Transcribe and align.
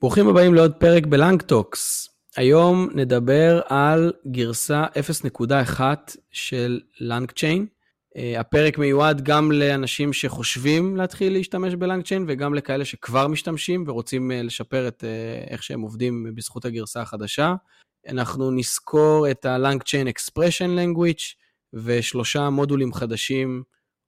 ברוכים 0.00 0.28
הבאים 0.28 0.54
לעוד 0.54 0.72
פרק 0.74 1.06
בלנגטוקס. 1.06 2.08
היום 2.36 2.88
נדבר 2.94 3.60
על 3.66 4.12
גרסה 4.26 4.84
0.1 5.38 5.80
של 6.30 6.80
לנגצ'יין. 7.00 7.66
Uh, 7.66 8.40
הפרק 8.40 8.78
מיועד 8.78 9.20
גם 9.20 9.52
לאנשים 9.52 10.12
שחושבים 10.12 10.96
להתחיל 10.96 11.32
להשתמש 11.32 11.74
בלנגצ'יין 11.74 12.24
וגם 12.28 12.54
לכאלה 12.54 12.84
שכבר 12.84 13.28
משתמשים 13.28 13.84
ורוצים 13.86 14.30
uh, 14.30 14.34
לשפר 14.34 14.88
את 14.88 15.04
uh, 15.04 15.50
איך 15.50 15.62
שהם 15.62 15.80
עובדים 15.80 16.32
בזכות 16.34 16.64
הגרסה 16.64 17.02
החדשה. 17.02 17.54
אנחנו 18.08 18.50
נזכור 18.50 19.30
את 19.30 19.44
ה-Langchain 19.44 20.08
Expression 20.08 20.68
Language 20.78 21.22
ושלושה 21.72 22.50
מודולים 22.50 22.92
חדשים 22.92 23.62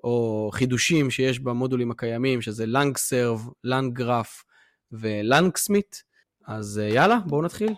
או 0.04 0.50
חידושים 0.52 1.10
שיש 1.10 1.40
במודולים 1.40 1.90
הקיימים, 1.90 2.42
שזה 2.42 2.64
LangServe, 2.64 3.50
LangGraph 3.66 4.47
ולנגסמית. 4.92 6.02
אז 6.46 6.78
אה, 6.78 6.88
יאללה, 6.88 7.18
בואו 7.26 7.42
נתחיל. 7.42 7.72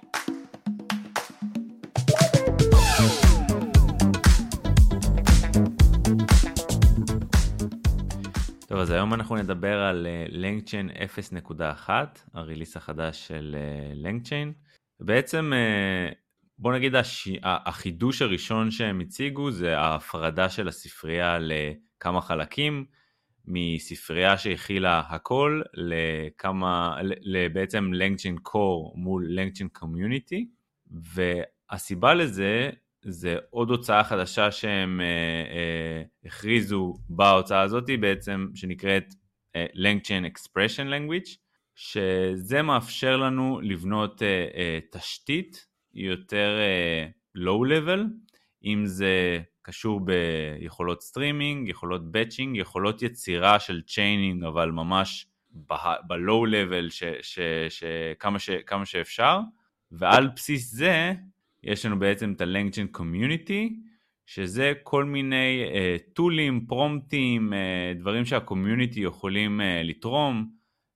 טוב, 8.69 8.79
אז 8.79 8.91
היום 8.91 9.15
אנחנו 9.15 9.37
נדבר 9.37 9.79
על 9.79 10.07
לנגצ'יין 10.29 10.91
uh, 10.91 11.59
0.1, 11.89 11.91
הריליס 12.34 12.77
החדש 12.77 13.29
של 13.29 13.56
לנגצ'יין. 13.95 14.53
Uh, 14.56 15.05
בעצם, 15.05 15.53
בוא 16.59 16.73
נגיד 16.73 16.95
הש... 16.95 17.29
החידוש 17.42 18.23
הראשון 18.23 18.70
שהם 18.70 19.01
הציגו 19.01 19.51
זה 19.51 19.79
ההפרדה 19.79 20.48
של 20.48 20.69
הספרייה 20.69 21.39
לכמה 21.41 22.20
חלקים. 22.20 22.84
מספרייה 23.53 24.39
שהכילה 24.39 25.03
הכל 25.09 25.63
לכמה, 25.75 26.97
בעצם 27.53 27.93
לנגצ'ין 27.93 28.39
קור 28.39 28.93
מול 28.97 29.27
לנגצ'ין 29.29 29.69
קומיוניטי, 29.69 30.49
והסיבה 30.91 32.15
לזה 32.15 32.70
זה 33.03 33.37
עוד 33.51 33.70
הוצאה 33.70 34.05
חדשה 34.05 34.51
שהם 34.51 35.01
אה, 35.01 35.07
אה, 35.07 36.03
הכריזו 36.25 36.95
בהוצאה 37.09 37.61
הזאת 37.61 37.91
בעצם, 38.01 38.47
שנקראת 38.55 39.15
אה, 39.57 39.67
Expression 40.35 40.87
Language, 40.91 41.37
שזה 41.75 42.62
מאפשר 42.62 43.17
לנו 43.17 43.61
לבנות 43.62 44.23
אה, 44.23 44.47
אה, 44.55 44.79
תשתית 44.92 45.67
יותר 45.95 46.59
אה, 46.59 47.07
low-level, 47.37 48.01
אם 48.64 48.87
זה 48.87 49.41
קשור 49.62 50.00
ביכולות 50.00 51.03
סטרימינג, 51.03 51.69
יכולות 51.69 52.12
batching, 52.12 52.56
יכולות 52.56 53.03
יצירה 53.03 53.61
של 53.61 53.83
chaining, 53.83 54.45
אבל 54.44 54.70
ממש 54.70 55.27
ש, 56.91 57.05
ש, 57.69 57.84
כמה, 58.67 58.84
שאפשר, 58.84 59.41
ועל 59.92 60.28
בסיס 60.36 60.70
זה 60.72 61.12
יש 61.62 61.86
לנו 61.86 61.98
בעצם 61.98 62.33
את 62.33 62.41
ה-LangChain 62.41 62.98
Community, 62.98 63.72
שזה 64.27 64.72
כל 64.83 65.05
מיני 65.05 65.64
uh, 65.67 66.12
tool 66.12 66.43
ים, 66.43 66.67
prompt 66.67 67.24
ים, 67.24 67.53
uh, 67.52 67.98
דברים 67.98 68.24
שה 68.25 68.44
community 68.44 69.00
יכולים 69.00 69.61
uh, 69.61 69.64
לתרום, 69.84 70.50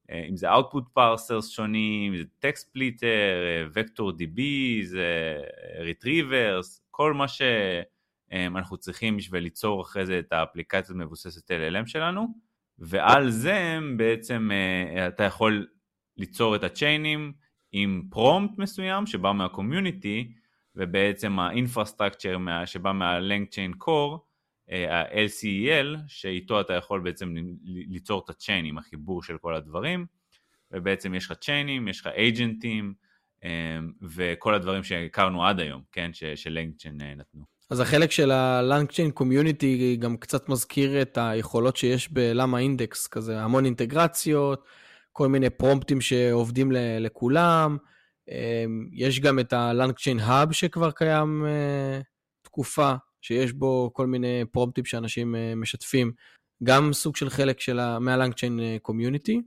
uh, 0.08 0.14
אם 0.28 0.36
זה 0.36 0.52
output 0.52 0.98
parsers 0.98 1.42
שונים, 1.50 2.14
אם 2.14 2.18
זה 2.18 2.24
text 2.42 2.60
splitter, 2.60 3.00
uh, 3.00 3.76
vector 3.76 4.02
dbs, 4.18 4.92
uh, 4.92 6.04
retrievers, 6.04 6.80
כל 6.90 7.12
מה 7.12 7.28
ש... 7.28 7.42
אמ, 8.34 8.56
אנחנו 8.56 8.76
צריכים 8.76 9.16
בשביל 9.16 9.42
ליצור 9.42 9.82
אחרי 9.82 10.06
זה 10.06 10.18
את 10.18 10.32
האפליקציה 10.32 10.94
מבוססת 10.94 11.50
LLM 11.50 11.86
שלנו, 11.86 12.26
ועל 12.78 13.30
זה 13.30 13.78
בעצם 13.96 14.50
אה, 14.52 15.08
אתה 15.08 15.24
יכול 15.24 15.66
ליצור 16.16 16.56
את 16.56 16.64
ה 16.64 16.73
chain 16.73 17.15
ים 17.15 17.32
עם 17.72 18.02
prompt 18.10 18.58
מסוים 18.58 19.06
שבא 19.06 19.32
מה 19.32 19.49
community, 19.49 20.32
ובעצם 20.76 21.38
ה 21.38 22.38
infrastructure 22.64 22.92
שב-LangChain 23.50 23.84
Core, 23.84 24.18
אה, 24.70 25.00
ה-LCEL, 25.00 25.98
שאיתו 26.06 26.60
אתה 26.60 26.72
יכול 26.72 27.00
בעצם 27.00 27.34
ליצור 27.64 28.22
את 28.24 28.30
ה 28.30 28.35
chain 28.35 28.62
ים, 28.62 28.78
החיבור 28.78 29.22
של 29.22 29.38
כל 29.38 29.54
הדברים, 29.54 30.06
ובעצם 30.70 31.14
יש 31.14 31.26
לך 31.26 31.32
chain 31.32 31.67
ים, 31.67 31.88
יש 31.88 32.00
לך 32.00 32.06
agent 32.06 32.61
ים, 32.61 32.94
אמ, 33.44 33.92
וכל 34.02 34.54
הדברים 34.54 34.84
שהכרנו 34.84 35.46
עד 35.46 35.60
היום, 35.60 35.82
כן, 35.92 36.10
שלנגצ'יין 36.34 37.00
אה, 37.00 37.14
נתנו. 37.14 37.53
אז 37.70 37.80
החלק 37.80 38.10
של 38.10 38.30
ה-Langchain 38.30 39.20
Community 39.20 39.96
גם 39.98 40.16
קצת 40.16 40.48
מזכיר 40.48 41.02
את 41.02 41.18
היכולות 41.20 41.76
שיש 41.76 42.12
בלמה 42.12 42.58
אינדקס, 42.58 43.06
כזה 43.06 43.40
המון 43.40 43.64
אינטגרציות, 43.64 44.64
כל 45.12 45.28
מיני 45.28 45.50
פרומפטים 45.50 46.00
שעובדים 46.00 46.72
לכולם. 47.00 47.76
אמ, 48.28 48.88
יש 48.92 49.20
גם 49.20 49.38
את 49.38 49.52
ה-Langchain 49.52 50.20
Hub 50.28 50.52
שכבר 50.52 50.90
קיים 50.90 51.46
אה, 51.46 52.00
תקופה, 52.42 52.94
שיש 53.22 53.52
בו 53.52 53.90
כל 53.92 54.06
מיני 54.06 54.44
פרומפטים 54.52 54.84
שאנשים 54.84 55.36
אה, 55.36 55.54
משתפים, 55.54 56.12
גם 56.62 56.92
סוג 56.92 57.16
של 57.16 57.30
חלק 57.30 57.60
של 57.60 57.98
מה-Langchain 57.98 58.60
אה, 58.60 58.76
Community. 58.88 59.40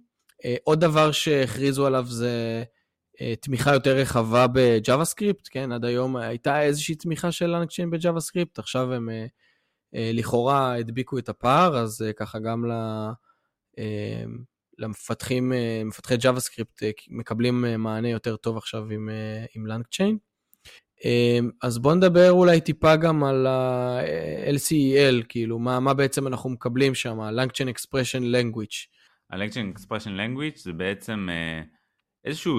עוד 0.63 0.81
דבר 0.81 1.11
שהכריזו 1.11 1.85
עליו 1.85 2.05
זה 2.07 2.29
אה, 2.29 2.63
תמיכה 3.41 3.73
יותר 3.73 3.95
רחבה 3.95 4.45
ב 4.53 5.05
JavaScript, 5.05 5.47
כן? 5.51 5.71
עד 5.71 5.85
היום 5.85 6.15
הייתה 6.15 6.61
איזושהי 6.61 6.95
תמיכה 6.95 7.31
של 7.31 7.55
LangChain 7.55 7.89
ב 7.89 8.19
JavaScript, 8.19 8.59
עכשיו 8.59 8.93
הם 8.93 9.09
אה, 9.09 9.25
אה, 9.95 10.11
לכאורה 10.13 10.75
הדביקו 10.75 11.17
את 11.17 11.29
הפער, 11.29 11.77
אז 11.77 12.05
ככה 12.17 12.39
גם 12.39 12.65
ל... 12.65 12.73
למפתחים, 14.79 15.53
מפתחי 15.85 16.17
JavaScript 16.17 16.83
מקבלים 17.09 17.65
מענה 17.77 18.09
יותר 18.09 18.35
טוב 18.35 18.57
עכשיו 18.57 18.89
עם, 18.89 19.09
עם 19.55 19.67
LangChain. 19.67 20.17
אז 21.61 21.79
בואו 21.79 21.95
נדבר 21.95 22.31
אולי 22.31 22.61
טיפה 22.61 22.95
גם 22.95 23.23
על 23.23 23.47
ה-LCEL, 23.47 25.23
כאילו, 25.29 25.59
מה, 25.59 25.79
מה 25.79 25.93
בעצם 25.93 26.27
אנחנו 26.27 26.49
מקבלים 26.49 26.95
שם, 26.95 27.19
Langchain 27.19 27.67
Expression 27.75 28.21
Language. 28.21 28.87
ה-Langchain 29.29 29.77
Expression 29.77 30.17
Language 30.17 30.61
זה 30.61 30.73
בעצם 30.73 31.27
איזושהי 32.25 32.51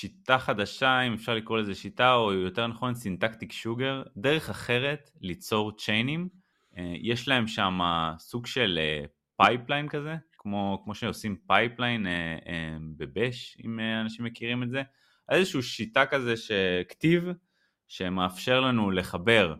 שיטה 0.00 0.38
חדשה, 0.38 1.00
אם 1.00 1.14
אפשר 1.14 1.34
לקרוא 1.34 1.58
לזה 1.58 1.74
שיטה, 1.74 2.14
או 2.14 2.32
יותר 2.32 2.66
נכון 2.66 2.94
syntactic 2.94 3.52
sugar, 3.52 4.02
דרך 4.16 4.50
אחרת 4.50 5.10
ליצור 5.20 5.76
chain 5.76 6.09
ים. 6.09 6.28
אה, 6.76 6.92
יש 6.96 7.28
להם 7.28 7.46
שם 7.46 7.78
סוג 8.18 8.46
של 8.46 8.78
pipeline 9.36 9.84
אה, 9.84 9.90
כזה, 9.90 10.16
כמו, 10.38 10.80
כמו 10.84 10.94
שעושים 10.94 11.36
pipeline 11.46 12.06
אה, 12.06 12.36
ב 12.96 13.06
bash, 13.06 13.58
אם 13.64 13.80
אנשים 13.80 14.24
מכירים 14.24 14.62
את 14.62 14.70
זה. 14.70 14.82
איזושהי 15.30 15.62
שיטה 15.62 16.06
כזה 16.06 16.34
שכתיב, 16.36 17.24
שמאפשר 17.88 18.60
לנו 18.60 18.90
לחבר 18.90 19.54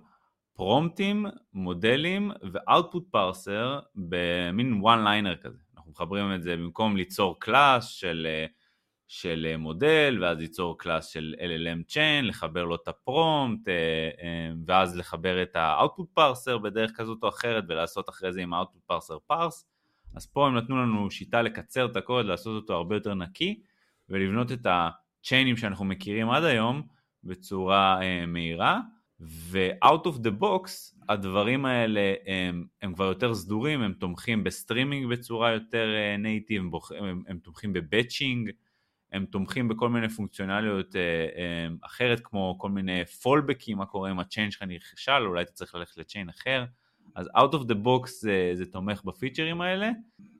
prompt 0.52 1.02
ים, 1.02 1.26
מודלים 1.52 2.30
ו-output 2.52 3.16
parser 3.16 3.80
במין 3.94 4.82
one 4.84 5.06
liner 5.06 5.42
כזה. 5.42 5.58
אנחנו 5.76 5.90
מחברים 5.90 6.34
את 6.34 6.42
זה 6.42 6.56
במקום 6.56 6.96
ליצור 6.96 7.40
class 7.40 7.88
של 7.88 8.26
של 9.08 9.46
אה, 9.50 9.56
מודל, 9.56 10.18
ואז 10.20 10.38
ליצור 10.38 10.78
class 10.78 11.06
של 11.06 11.34
LLM 11.38 11.92
chain, 11.92 12.22
לחבר 12.22 12.64
לו 12.64 12.74
את 12.74 12.88
ה-prompt, 12.88 13.68
אה, 13.68 13.74
אה, 14.22 14.52
ואז 14.66 14.96
לחבר 14.96 15.42
את 15.42 15.56
ה-output 15.56 16.18
parser 16.18 16.58
בדרך 16.58 16.90
כזאת 16.96 17.18
או 17.22 17.28
אחרת, 17.28 17.64
ולעשות 17.68 18.08
אחרי 18.08 18.32
זה 18.32 18.42
עם 18.42 18.54
ה-output 18.54 18.92
parser 18.92 19.32
parse. 19.32 19.64
אז 20.14 20.26
פה 20.26 20.46
הם 20.46 20.56
נתנו 20.56 20.82
לנו 20.82 21.10
שיטה 21.10 21.42
לקצר 21.42 21.86
את 21.86 21.96
הקוד, 21.96 22.26
לעשות 22.26 22.62
אותו 22.62 22.74
הרבה 22.74 22.96
יותר 22.96 23.14
נקי, 23.14 23.60
ולבנות 24.08 24.52
את 24.52 24.66
ה-chainים 24.66 25.56
שאנחנו 25.56 25.84
מכירים 25.84 26.30
עד 26.30 26.44
היום 26.44 26.82
בצורה 27.24 28.00
מהירה. 28.26 28.80
ו-out 29.20 30.04
of 30.04 30.18
the 30.22 30.42
box 30.42 30.70
הדברים 31.08 31.64
האלה 31.64 32.14
הם, 32.26 32.66
הם 32.82 32.94
כבר 32.94 33.04
יותר 33.04 33.34
סדורים, 33.34 33.82
הם 33.82 33.92
תומכים 33.92 34.44
ב-streaming 34.44 35.10
בצורה 35.10 35.52
יותר 35.52 35.86
נייטיב, 36.18 36.62
הם, 36.62 36.70
הם, 36.98 37.22
הם 37.28 37.38
תומכים 37.38 37.72
בבצ'ינג, 37.72 38.50
הם 39.12 39.26
תומכים 39.26 39.68
בכל 39.68 39.88
מיני 39.88 40.08
פונקציונליות 40.08 40.96
אה, 40.96 41.00
אה, 41.00 41.66
אחרת, 41.82 42.20
כמו 42.24 42.56
כל 42.58 42.70
מיני 42.70 43.04
פולבקים, 43.04 43.78
מה 43.78 43.86
קורה 43.86 44.10
אם 44.10 44.20
הצ'יין 44.20 44.50
שלך 44.50 44.62
נכשל, 44.62 45.22
אולי 45.26 45.42
אתה 45.42 45.52
צריך 45.52 45.74
ללכת 45.74 45.96
לצ'יין 45.96 46.28
אחר. 46.28 46.64
אז 47.14 47.28
out 47.36 47.52
of 47.54 47.62
the 47.62 47.74
box 47.84 48.06
זה, 48.20 48.50
זה 48.54 48.66
תומך 48.66 49.04
בפיצ'רים 49.04 49.60
האלה, 49.60 49.90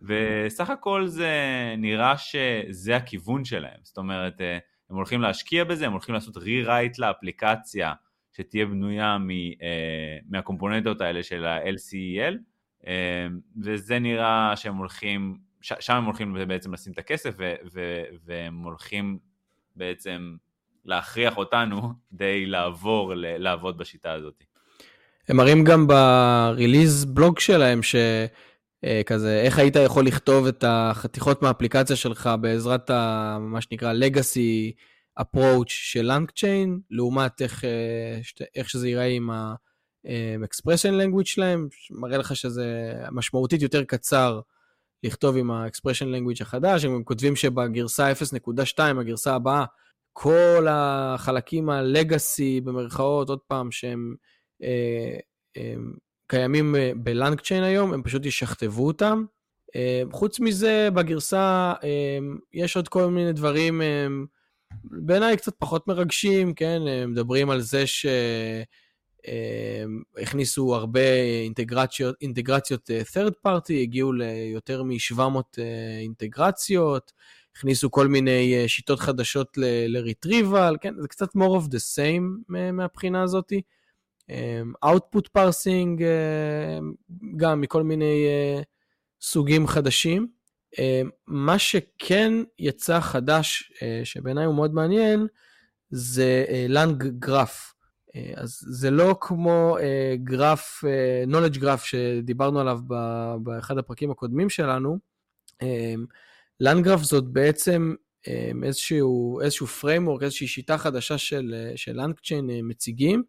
וסך 0.03 0.71
הכל 0.71 1.07
זה 1.07 1.35
נראה 1.79 2.19
שזה 2.19 2.97
הכיוון 2.97 3.45
שלהם. 3.45 3.81
זאת 3.83 3.99
אומרת, 3.99 4.41
אה, 4.41 4.59
הם 4.91 4.97
הולכים 4.97 5.21
להשקיע 5.21 5.65
בזה, 5.65 5.87
הם 5.87 5.93
הולכים 5.93 6.15
לעשות 6.15 6.37
rewrite 6.37 6.95
לאפליקציה 6.99 7.93
שתהיה 8.33 8.67
בנויה 8.67 9.19
מ, 9.19 9.29
מהקומפוננטות 10.29 11.01
האלה 11.01 11.23
של 11.23 11.45
ה-LCEL, 11.45 12.35
וזה 13.63 13.99
נראה 13.99 14.53
שהם 14.57 14.77
הולכים 14.77 15.39
שם 15.61 15.95
הם 15.95 16.05
הולכים 16.05 16.37
בעצם 16.49 16.75
לשים 16.75 16.93
את 16.93 16.99
הכסף 16.99 17.35
ו- 17.39 17.55
ו- 17.73 18.05
והם 18.25 18.63
הולכים 18.63 19.19
בעצם 19.77 20.37
להכריח 20.85 21.37
אותנו 21.37 21.93
די 22.13 22.47
לעבור 22.47 23.13
לעבוד 23.17 23.79
בשיטה 23.79 24.13
הזאת. 24.13 24.45
הם 25.29 25.37
מראים 25.37 25.65
גם 25.65 25.87
בריליז 25.87 27.05
בלוג 27.05 27.39
שלהם 27.39 27.83
ש... 27.83 27.97
כזה, 29.07 29.41
איך 29.41 29.59
היית 29.59 29.77
יכול 29.77 30.07
לכתוב 30.07 30.47
את 30.47 30.65
החתיכות 30.67 31.43
מהאפליקציה 31.43 31.97
שלך 31.97 32.31
בעזרת 32.41 32.91
ה, 32.91 33.39
מה 33.41 33.61
שנקרא 33.61 33.93
legacy 33.93 34.73
approach 35.21 35.69
של 35.69 36.11
LangChain, 36.11 36.69
לעומת 36.91 37.43
איך, 37.43 37.65
איך 38.55 38.71
שזה 38.71 38.89
ייראה 38.89 39.05
עם 39.05 39.31
ה-expression 39.31 40.93
language 41.03 41.25
שלהם, 41.25 41.69
מראה 41.91 42.19
לך 42.19 42.37
שזה 42.37 42.95
משמעותית 43.11 43.63
יותר 43.63 43.85
קצר 43.85 44.41
לכתוב 45.03 45.37
עם 45.37 45.51
ה-expression 45.51 46.05
language 46.05 46.43
החדש, 46.43 46.85
הם 46.85 47.03
כותבים 47.05 47.37
שבגרסה 47.37 48.13
0.2, 48.13 48.83
הגרסה 49.01 49.35
הבאה, 49.35 49.65
כל 50.13 50.67
החלקים 50.71 51.71
הלגאסי 51.71 52.61
במרכאות, 52.61 53.29
עוד 53.29 53.41
פעם, 53.47 53.71
שהם 53.71 54.15
אה, 54.63 55.19
אה, 55.57 55.75
קיימים 56.27 56.77
אה, 56.77 56.93
בלנגצ'יין 56.97 57.63
היום, 57.63 57.93
הם 57.93 58.03
פשוט 58.03 58.27
ישכתבו 58.27 58.87
אותם. 58.87 59.25
אה, 59.77 60.03
חוץ 60.13 60.41
מזה, 60.41 60.89
בגרסה 60.95 61.73
אה, 61.85 62.19
יש 62.53 62.77
עוד 62.77 62.89
כל 62.89 63.07
מיני 63.07 63.33
דברים, 63.33 63.83
אה, 63.83 64.07
בעיניי 64.85 65.37
קצת 65.37 65.53
פחות 65.59 65.89
מרגשים, 65.89 66.55
כן? 66.55 66.83
אה, 66.89 67.07
מדברים 67.07 67.51
על 67.51 67.61
זה 67.61 67.87
ש... 67.87 68.07
הכניסו 70.23 70.75
הרבה 70.75 71.15
אינטגרציות, 71.45 72.17
אינטגרציות 72.21 72.91
third 72.91 73.33
party, 73.47 73.73
הגיעו 73.83 74.13
ליותר 74.13 74.83
מ-700 74.83 75.59
אינטגרציות, 76.01 77.13
הכניסו 77.59 77.91
כל 77.91 78.09
מיני 78.09 78.55
אה, 78.57 78.69
שיטות 78.69 79.01
חדשות 79.01 79.59
ל-retrieval, 79.59 80.79
כן, 80.81 80.95
זה 81.01 81.09
קצת 81.09 81.29
more 81.37 81.61
of 81.61 81.67
the 81.67 81.79
same 81.97 82.53
מהבחינה 82.73 83.23
הזאת. 83.23 83.53
אמ, 84.29 84.73
output 84.85 85.39
parsing, 85.39 86.03
אה, 86.03 86.79
גם 87.37 87.61
מכל 87.61 87.83
מיני 87.83 88.27
אה, 88.27 88.63
סוגים 89.21 89.67
חדשים. 89.67 90.29
אמ, 90.79 91.11
מה 91.27 91.59
שכן 91.59 92.33
יצא 92.59 93.01
חדש, 93.01 93.73
שבעיניי 94.05 94.45
הוא 94.45 94.55
מאוד 94.55 94.75
מעניין, 94.75 95.27
זה 95.91 96.45
lang 96.69 97.27
graph. 97.27 97.78
אז 98.35 98.65
זה 98.69 98.91
לא 98.91 99.17
כמו 99.21 99.77
גרף, 100.15 100.85
knowledge 101.27 101.57
graph 101.57 101.85
שדיברנו 101.85 102.61
עליו 102.61 102.79
באחד 103.43 103.79
הפרקים 103.79 104.11
הקודמים 104.11 104.51
שלנו. 104.51 104.99
אמ, 105.63 106.07
לנגרף 106.61 107.03
זאת 107.03 107.25
בעצם 107.25 107.95
אמ, 108.27 108.65
איזשהו, 108.65 109.41
איזשהו 109.41 109.67
framework, 109.67 110.23
איזושהי 110.23 110.47
שיטה 110.47 110.79
חדשה 110.79 111.19
של, 111.19 111.73
של 111.77 112.01
אה, 112.01 112.63
מציגים, 112.63 113.23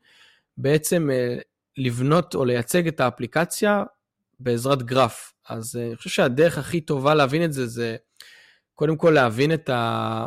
בעצם 0.58 1.10
אה, 1.12 1.38
לבנות 1.78 2.36
או 2.36 2.46
לייצג 2.46 2.88
את 2.88 3.00
האפליקציה 3.00 3.84
בעזרת 4.40 4.84
גרף. 4.84 5.34
אז 5.50 5.76
אה, 5.76 5.88
אני 5.88 5.96
חושב 5.96 6.10
שהדרך 6.10 6.58
הכי 6.58 6.82
טובה 6.82 7.16
להבין 7.16 7.44
את 7.44 7.54
זה, 7.54 7.68
זה 7.68 7.96
קודם 8.76 8.98
כל 8.98 9.10
להבין 9.10 9.54
את, 9.54 9.70
ה, 9.70 10.26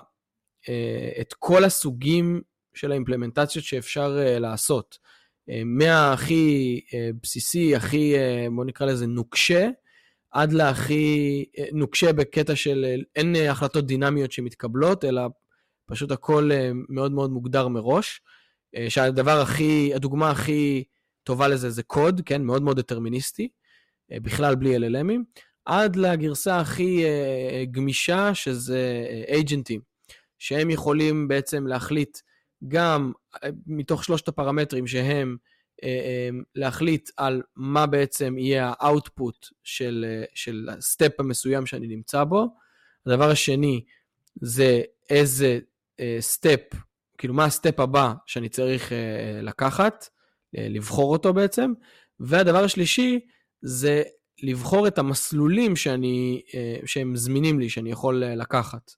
את 1.21 1.35
כל 1.39 1.65
הסוגים 1.65 2.43
של 2.75 2.93
האימפלמנטציות 2.93 3.65
שאפשר 3.65 4.19
לעשות. 4.41 4.99
מהכי 5.65 6.81
בסיסי, 7.23 7.77
הכי, 7.77 8.15
בוא 8.55 8.65
נקרא 8.65 8.87
לזה 8.87 9.07
נוקשה, 9.07 9.69
עד 10.33 10.53
להכי 10.53 11.45
אה, 11.59 11.65
נוקשה 11.73 12.13
בקטע 12.13 12.57
של 12.57 12.85
אה, 12.89 12.95
אין 13.17 13.37
אה, 13.37 13.51
החלטות 13.51 13.87
דינמיות 13.87 14.33
שמתקבלות, 14.33 15.05
אלא 15.05 15.23
פשוט 15.87 16.11
הכל 16.11 16.51
מאוד 16.89 17.13
מאוד 17.13 17.31
מוגדר 17.31 17.69
מראש. 17.69 18.21
שהדבר 18.89 19.41
הכי, 19.41 19.95
הדוגמה 19.95 20.31
הכי 20.31 20.85
טובה 21.25 21.49
לזה 21.49 21.71
זה 21.71 21.83
קוד, 21.83 22.21
כן, 22.25 22.43
מאוד 22.43 22.63
מאוד 22.63 22.81
דטרמיניסטי, 22.81 23.49
בכלל 24.13 24.55
בלי 24.55 24.77
LLM-ים, 24.77 25.41
עד 25.65 25.97
לגרסה 25.97 26.61
הכי 26.61 27.05
גמישה, 27.71 28.35
שזה 28.35 29.07
agent-ים, 29.29 29.81
שהם 30.39 30.71
יכולים 30.71 31.29
בעצם 31.29 31.67
להחליט 31.67 32.19
גם 32.69 33.13
מתוך 33.67 34.05
שלושת 34.05 34.29
הפרמטרים 34.29 34.87
שהם 34.87 35.37
אה, 35.85 36.29
אמ, 36.29 36.43
להחליט 36.55 37.11
על 37.17 37.43
מה 37.57 37.87
בעצם 37.87 38.39
יהיה 38.39 38.73
ה-output 38.79 39.47
של, 39.63 40.05
אה, 40.09 40.25
של 40.35 40.69
ה-step 40.79 41.21
המסוים 41.21 41.67
שאני 41.67 41.87
נמצא 41.87 42.25
בו. 42.25 42.47
הדבר 43.07 43.31
השני 43.31 43.85
זה 44.41 44.83
איזה 45.11 45.59
step, 46.21 46.61
אה, 46.75 46.79
כאילו 47.19 47.35
מה 47.35 47.45
ה-step 47.45 47.81
הבא 47.81 48.13
שאני 48.27 48.49
צריך 48.49 48.93
לקחת, 49.43 50.09
לבחור 50.53 51.13
אותו 51.13 51.33
בעצם. 51.33 51.73
והדבר 52.21 52.65
השלישי 52.65 53.21
זה 53.63 54.03
לבחור 54.43 54.87
את 54.89 54.99
המסלולים 54.99 55.77
שאני, 55.77 56.43
שהם 56.87 57.17
זמינים 57.17 57.61
לי, 57.61 57.69
שאני 57.69 57.91
יכול 57.91 58.25
לקחת. 58.25 58.93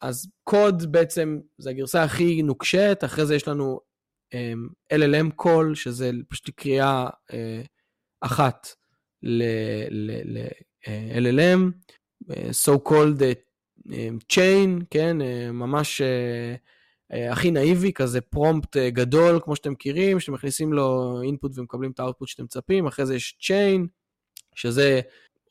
אז 0.00 0.26
קוד 0.44 0.92
בעצם 0.92 1.38
זה 1.58 1.70
הגרסה 1.70 2.02
הכי 2.02 2.42
נוקשת, 2.42 3.00
אחרי 3.04 3.26
זה 3.26 3.34
יש 3.34 3.48
לנו 3.48 3.80
אמ, 4.34 4.68
LLM 4.92 5.42
call, 5.42 5.74
שזה 5.74 6.10
פשוט 6.28 6.50
קריאה 6.50 7.08
אה, 7.32 7.62
אחת 8.20 8.68
ל-LLM, 9.22 10.10
אה, 12.30 12.50
so 12.64 12.72
called 12.88 13.22
אה, 13.22 13.32
chain, 14.32 14.84
כן, 14.90 15.16
ממש 15.52 16.02
הכי 17.30 17.50
נאיבי, 17.50 17.92
כזה 17.92 18.20
prompt 18.20 18.76
גדול, 18.76 19.40
כמו 19.44 19.56
שאתם 19.56 19.72
מכירים, 19.72 20.20
שאתם 20.20 20.32
מכניסים 20.32 20.72
לו 20.72 21.20
input 21.22 21.48
ומקבלים 21.54 21.90
את 21.90 22.00
ה-output 22.00 22.28
שאתם 22.28 22.44
מצפים, 22.44 22.86
אחרי 22.86 23.06
זה 23.06 23.14
יש 23.14 23.38
chain, 23.42 23.86
שזה 24.54 25.00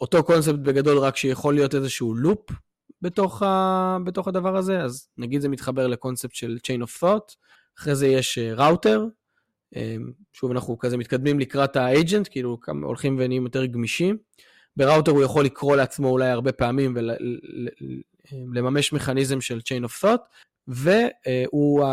אותו 0.01 0.23
קונספט 0.23 0.55
בגדול, 0.55 0.97
רק 0.97 1.17
שיכול 1.17 1.53
להיות 1.53 1.75
איזשהו 1.75 2.15
loop 2.15 2.49
בתוך, 3.01 3.43
ה, 3.43 3.97
בתוך 4.03 4.27
הדבר 4.27 4.57
הזה, 4.57 4.81
אז 4.81 5.07
נגיד 5.17 5.41
זה 5.41 5.49
מתחבר 5.49 5.87
לקונספט 5.87 6.33
של 6.33 6.57
chain 6.67 6.81
of 6.81 7.03
thought, 7.03 7.35
אחרי 7.79 7.95
זה 7.95 8.07
יש 8.07 8.37
ראוטר, 8.37 9.05
אה, 9.75 9.81
אה, 9.81 9.95
שוב 10.33 10.51
אנחנו 10.51 10.77
כזה 10.77 10.97
מתקדמים 10.97 11.39
לקראת 11.39 11.75
ה-agent, 11.75 12.27
כאילו 12.31 12.57
הולכים 12.83 13.15
ונהיים 13.19 13.43
יותר 13.43 13.65
גמישים. 13.65 14.17
ב-router 14.75 15.11
הוא 15.11 15.23
יכול 15.23 15.45
לקרוא 15.45 15.75
לעצמו 15.75 16.09
אולי 16.09 16.29
הרבה 16.29 16.51
פעמים 16.51 16.97
ולממש 18.53 18.93
מכניזם 18.93 19.41
של 19.41 19.59
chain 19.59 19.85
of 19.85 20.03
thought, 20.03 20.21
והוא 20.67 21.85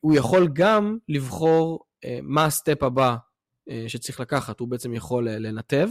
הוא 0.00 0.14
יכול 0.14 0.48
גם 0.52 0.98
לבחור 1.08 1.84
מה 2.22 2.44
ה-step 2.44 2.82
הבא 2.82 3.16
שצריך 3.88 4.20
לקחת, 4.20 4.60
הוא 4.60 4.68
בעצם 4.68 4.94
יכול 4.94 5.28
לנתב, 5.30 5.88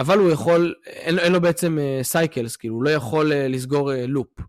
אבל 0.00 0.18
הוא 0.18 0.30
יכול, 0.30 0.74
אין, 0.86 1.18
אין 1.18 1.32
לו 1.32 1.40
בעצם 1.40 1.78
cycles, 2.02 2.56
כאילו 2.56 2.74
הוא 2.74 2.82
לא 2.82 2.90
יכול 2.90 3.32
לסגור 3.34 3.90
loop. 4.08 4.40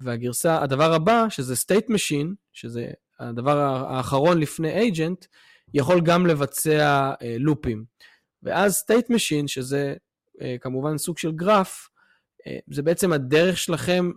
והגרסה, 0.00 0.62
הדבר 0.62 0.92
הבא, 0.92 1.26
שזה 1.28 1.54
state 1.54 1.90
machine, 1.90 2.26
שזה 2.52 2.90
הדבר 3.20 3.58
האחרון 3.58 4.40
לפני 4.40 4.90
agent, 4.90 5.26
יכול 5.74 6.00
גם 6.00 6.26
לבצע 6.26 7.12
loop-ים. 7.38 7.78
אה, 7.78 8.08
ואז 8.42 8.84
state 8.90 9.06
machine, 9.06 9.46
שזה 9.46 9.94
אה, 10.42 10.56
כמובן 10.60 10.98
סוג 10.98 11.18
של 11.18 11.32
גרף, 11.32 11.88
אה, 12.46 12.58
זה 12.70 12.82
בעצם 12.82 13.12
הדרך 13.12 13.58
שלכם 13.58 14.10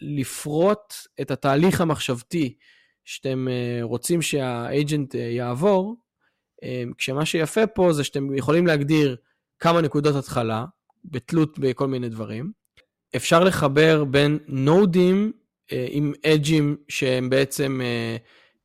לפרוט 0.00 0.94
את 1.20 1.30
התהליך 1.30 1.80
המחשבתי 1.80 2.56
שאתם 3.04 3.46
רוצים 3.82 4.22
שהאג'נט 4.22 5.14
יעבור, 5.14 5.96
כשמה 6.98 7.26
שיפה 7.26 7.66
פה 7.66 7.92
זה 7.92 8.04
שאתם 8.04 8.34
יכולים 8.34 8.66
להגדיר 8.66 9.16
כמה 9.60 9.80
נקודות 9.80 10.16
התחלה, 10.16 10.64
בתלות 11.04 11.58
בכל 11.58 11.86
מיני 11.86 12.08
דברים, 12.08 12.52
אפשר 13.16 13.44
לחבר 13.44 14.04
בין 14.04 14.38
נודים 14.48 15.32
אה, 15.72 15.86
עם 15.90 16.12
אג'ים 16.26 16.76
שהם 16.88 17.30
בעצם 17.30 17.80
אה, 17.84 18.16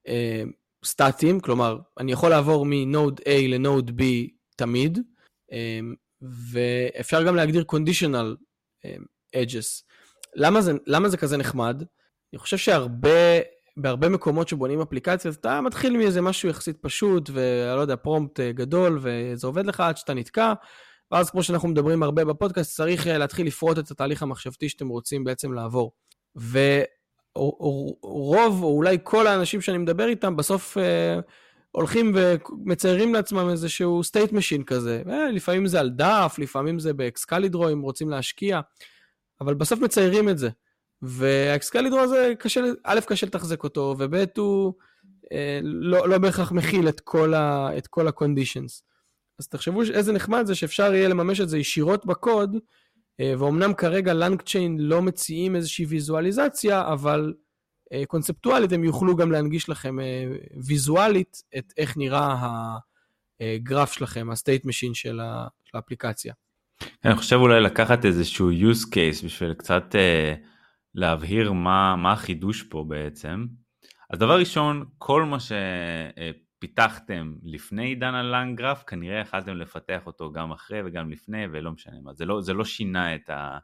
אה, 0.07 0.43
סטטיים, 0.85 1.39
כלומר, 1.39 1.79
אני 1.99 2.11
יכול 2.11 2.29
לעבור 2.29 2.65
מנוד 2.69 3.19
A 3.19 3.47
לנוד 3.47 3.91
B 3.99 4.03
תמיד, 4.55 4.99
אה, 5.51 5.79
ואפשר 6.21 7.23
גם 7.23 7.35
להגדיר 7.35 7.65
conditional 7.71 8.35
אה. 8.85 8.95
למה 10.35 10.59
למה 10.87 11.09
זה 11.09 11.17
כזה 11.17 11.37
נחמד? 11.37 11.83
אני 12.33 12.39
חושב 12.39 12.57
שהרבה, 12.57 13.39
בהרבה 13.77 14.09
מקומות 14.09 14.47
שבונים 14.47 14.81
אפליקציות, 14.81 15.35
אתה 15.35 15.61
מתחיל 15.61 15.97
מאיזה 15.97 16.21
משהו 16.21 16.49
יחסית 16.49 16.77
פשוט, 16.81 17.29
ואני 17.33 17.75
לא 17.75 17.81
יודע, 17.81 17.95
פרומפט 17.95 18.39
אה, 18.39 18.51
גדול, 18.51 18.99
וזה 19.01 19.47
עובד 19.47 19.65
לך 19.65 19.79
עד 19.79 19.97
שאתה 19.97 20.13
נתקע, 20.13 20.53
ואז 21.11 21.29
כמו 21.29 21.43
שאנחנו 21.43 21.67
מדברים 21.67 22.03
הרבה 22.03 22.25
בפודקאסט, 22.25 22.75
צריך 22.75 23.07
אה, 23.07 23.17
להתחיל 23.17 23.47
לפרוט 23.47 23.79
את 23.79 23.91
התהליך 23.91 24.23
המחשבתי 24.23 24.69
שאתם 24.69 24.87
רוצים 24.87 25.23
בעצם 25.23 25.53
לעבור. 25.53 25.91
ורוב, 26.35 26.73
או 28.63 28.75
אולי 28.75 28.97
כל 29.03 29.27
האנשים 29.27 29.61
שאני 29.61 29.77
מדבר 29.77 30.07
איתם, 30.07 30.35
בסוף 30.35 30.77
אה, 30.77 31.19
הולכים 31.71 32.15
ומציירים 32.15 33.13
לעצמם 33.13 33.49
איזשהו 33.49 34.01
state 34.01 34.31
machine 34.31 34.63
כזה. 34.63 35.03
אה, 35.09 35.31
לפעמים 35.31 35.67
זה 35.67 35.79
על 35.79 35.89
דף, 35.89 36.35
לפעמים 36.37 36.79
זה 36.79 36.93
באקסקלידרו, 36.93 37.69
אם 37.69 37.81
רוצים 37.81 38.09
להשקיע, 38.09 38.59
אבל 39.41 39.53
בסוף 39.53 39.79
מציירים 39.79 40.29
את 40.29 40.37
זה. 40.37 40.49
והאקסקלידרו 41.01 41.99
הזה, 41.99 42.33
קשה, 42.39 42.61
א', 42.83 42.99
קשה 43.07 43.25
לתחזק 43.25 43.63
אותו, 43.63 43.95
וב', 43.99 44.15
הוא 44.37 44.73
אה, 45.31 45.59
לא, 45.63 46.09
לא 46.09 46.17
בהכרח 46.17 46.51
מכיל 46.51 46.89
את 46.89 46.99
כל 46.99 47.33
ה-conditions. 48.07 48.81
אז 49.39 49.47
תחשבו 49.47 49.81
איזה 49.81 50.13
נחמד 50.13 50.45
זה 50.45 50.55
שאפשר 50.55 50.93
יהיה 50.93 51.07
לממש 51.07 51.41
את 51.41 51.49
זה 51.49 51.57
ישירות 51.57 52.05
בקוד, 52.05 52.57
אה, 53.19 53.33
ואומנם 53.37 53.73
כרגע 53.73 54.13
לנגצ'יין 54.13 54.77
לא 54.79 55.01
מציעים 55.01 55.55
איזושהי 55.55 55.85
ויזואליזציה, 55.85 56.93
אבל 56.93 57.33
אה, 57.93 58.03
קונספטואלית 58.07 58.71
הם 58.71 58.83
יוכלו 58.83 59.15
גם 59.15 59.31
להנגיש 59.31 59.69
לכם 59.69 59.97
ויזואלית 60.65 61.43
את 61.57 61.73
איך 61.77 61.97
נראה 61.97 62.35
הגרף 63.41 63.93
שלכם, 63.93 64.29
ה-state 64.29 64.65
machine 64.65 64.93
של 64.93 65.19
האפליקציה. 65.73 66.33
אני 67.05 67.15
חושב 67.15 67.35
אולי 67.35 67.61
לקחת 67.61 68.05
איזשהו 68.05 68.51
use 68.51 68.85
case 68.85 69.25
בשביל 69.25 69.53
קצת 69.53 69.95
אה, 69.95 70.33
להבהיר 70.95 71.51
מה, 71.51 71.95
מה 71.95 72.11
החידוש 72.11 72.63
פה 72.63 72.85
בעצם. 72.87 73.45
אז 74.09 74.19
דבר 74.19 74.39
ראשון, 74.39 74.85
כל 74.97 75.23
מה 75.23 75.37
שפיתחתם 76.59 77.33
לפני 77.43 77.85
עידן 77.85 78.13
הלנגרף, 78.13 78.83
כנראה 78.83 79.19
יכלתם 79.19 79.55
לפתח 79.55 80.01
אותו 80.05 80.31
גם 80.31 80.51
אחרי 80.51 80.81
וגם 80.85 81.11
לפני 81.11 81.45
ולא 81.51 81.71
משנה 81.71 82.01
מה, 82.01 82.13
זה 82.13 82.25
לא, 82.25 82.41
זה 82.41 82.53
לא 82.53 82.65
שינה 82.65 83.15
את, 83.15 83.29
ה, 83.29 83.57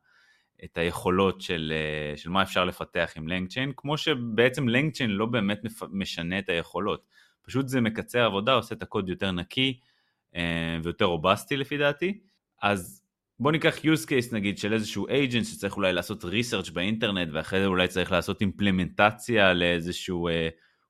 את 0.63 0.77
היכולות 0.77 1.41
של, 1.41 1.73
של 2.15 2.29
מה 2.29 2.43
אפשר 2.43 2.65
לפתח 2.65 3.11
עם 3.15 3.27
לנגצ'יין, 3.27 3.71
כמו 3.77 3.97
שבעצם 3.97 4.69
לנגצ'יין 4.69 5.09
לא 5.09 5.25
באמת 5.25 5.59
משנה 5.89 6.39
את 6.39 6.49
היכולות, 6.49 7.05
פשוט 7.41 7.67
זה 7.67 7.81
מקצר 7.81 8.25
עבודה, 8.25 8.53
עושה 8.53 8.75
את 8.75 8.83
הקוד 8.83 9.09
יותר 9.09 9.31
נקי 9.31 9.79
אה, 10.35 10.77
ויותר 10.83 11.05
רובסטי 11.05 11.57
לפי 11.57 11.77
דעתי, 11.77 12.19
אז 12.61 13.04
בוא 13.39 13.51
ניקח 13.51 13.75
use 13.77 14.05
case 14.05 14.33
נגיד 14.35 14.57
של 14.57 14.73
איזשהו 14.73 15.07
agent 15.07 15.43
שצריך 15.43 15.77
אולי 15.77 15.93
לעשות 15.93 16.23
research 16.23 16.71
באינטרנט 16.73 17.29
ואחרי 17.33 17.59
זה 17.59 17.65
אולי 17.65 17.87
צריך 17.87 18.11
לעשות 18.11 18.41
אימפלמנטציה 18.41 19.53
לאיזשהו 19.53 20.29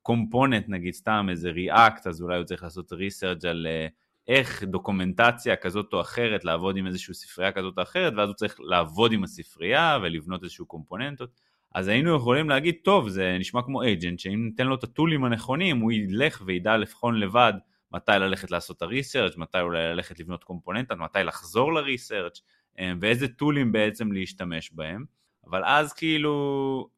קומפוננט 0.02 0.66
uh, 0.66 0.72
נגיד 0.72 0.94
סתם 0.94 1.28
איזה 1.30 1.52
react 1.52 2.10
אז 2.10 2.22
אולי 2.22 2.38
הוא 2.38 2.46
צריך 2.46 2.64
לעשות 2.64 2.92
research 2.94 3.48
על 3.48 3.68
uh, 3.68 3.92
איך 4.28 4.64
דוקומנטציה 4.64 5.56
כזאת 5.56 5.94
או 5.94 6.02
אחרת 6.02 6.46
לעבוד 6.46 6.78
עם 6.78 6.88
איזושהי 6.88 7.14
ספרייה 7.14 7.52
כזאת 7.52 7.78
או 7.78 7.84
אחרת 7.84 8.14
ואז 8.18 8.30
הוא 8.30 8.36
צריך 8.36 8.56
לעבוד 8.60 9.12
עם 9.12 9.24
הספרייה 9.24 9.98
ולבנות 10.04 10.44
איזשהו 10.44 10.66
קומפוננטות 10.66 11.30
אז 11.76 11.88
היינו 11.88 12.16
יכולים 12.16 12.50
להגיד 12.50 12.76
טוב 12.84 13.10
זה 13.10 13.38
נשמע 13.40 13.62
כמו 13.62 13.84
agent 13.84 14.18
שאם 14.18 14.46
ניתן 14.46 14.68
לו 14.68 14.76
את 14.76 14.84
הטולים 14.84 15.26
הנכונים 15.26 15.80
הוא 15.80 15.92
ילך 15.92 16.42
וידע 16.46 16.78
לבחון 16.78 17.20
לבד 17.20 17.54
מתי 17.96 18.12
ללכת 18.12 18.52
לעשות 18.52 18.78
את 18.78 18.82
הריסרצ', 18.82 19.38
מתי 19.38 19.60
אולי 19.60 19.84
ללכת 19.84 20.20
לבנות 20.20 20.44
קומפוננטה, 20.44 20.96
מתי 20.96 21.20
לחזור 21.24 21.74
לריסרצ', 21.74 22.42
אה, 22.80 22.92
ואיזה 23.02 23.28
טולים 23.28 23.72
בעצם 23.72 24.12
להשתמש 24.12 24.72
בהם. 24.74 25.06
אבל 25.48 25.62
אז 25.66 25.94
כאילו 25.94 26.90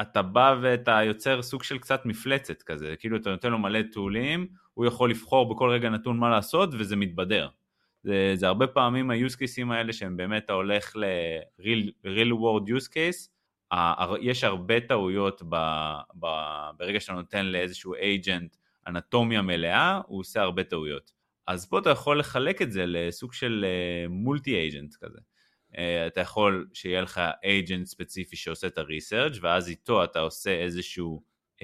אתה 0.00 0.22
בא 0.22 0.56
ואתה 0.62 1.00
יוצר 1.04 1.42
סוג 1.42 1.62
של 1.62 1.78
קצת 1.78 2.06
מפלצת 2.06 2.62
כזה, 2.62 2.94
כאילו 2.98 3.16
אתה 3.16 3.30
נותן 3.30 3.50
לו 3.50 3.58
מלא 3.58 3.80
טולים, 3.92 4.46
הוא 4.74 4.86
יכול 4.86 5.10
לבחור 5.10 5.54
בכל 5.54 5.70
רגע 5.70 5.88
נתון 5.88 6.18
מה 6.18 6.30
לעשות 6.30 6.70
וזה 6.78 6.96
מתבדר. 6.96 7.48
זה, 8.02 8.32
זה 8.34 8.46
הרבה 8.46 8.66
פעמים 8.66 9.10
ה-use 9.10 9.34
cases 9.34 9.72
האלה 9.72 9.92
שהם 9.92 10.16
באמת 10.16 10.50
הולך 10.50 10.96
ל-real 10.96 12.32
world 12.32 12.68
use 12.68 12.88
case, 12.88 13.28
יש 14.20 14.44
הרבה 14.44 14.80
טעויות 14.80 15.42
ב, 15.48 15.56
ב, 16.20 16.26
ברגע 16.76 17.00
שאתה 17.00 17.12
נותן 17.12 17.46
לאיזשהו 17.46 17.94
agent 17.94 18.56
אנטומיה 18.86 19.42
מלאה, 19.42 20.00
הוא 20.06 20.20
עושה 20.20 20.42
הרבה 20.42 20.64
טעויות. 20.64 21.10
אז 21.46 21.68
פה 21.68 21.78
אתה 21.78 21.90
יכול 21.90 22.18
לחלק 22.18 22.62
את 22.62 22.72
זה 22.72 22.84
לסוג 22.86 23.32
של 23.32 23.64
מולטי 24.08 24.50
uh, 24.50 24.54
אייג'נט 24.54 24.94
כזה. 25.00 25.18
Uh, 25.72 25.76
אתה 26.06 26.20
יכול 26.20 26.68
שיהיה 26.72 27.00
לך 27.00 27.20
אייג'נט 27.44 27.86
ספציפי 27.86 28.36
שעושה 28.36 28.66
את 28.66 28.78
הריסרצ' 28.78 29.38
ואז 29.42 29.68
איתו 29.68 30.04
אתה 30.04 30.20
עושה 30.20 30.50
איזשהו, 30.50 31.22
uh, 31.56 31.62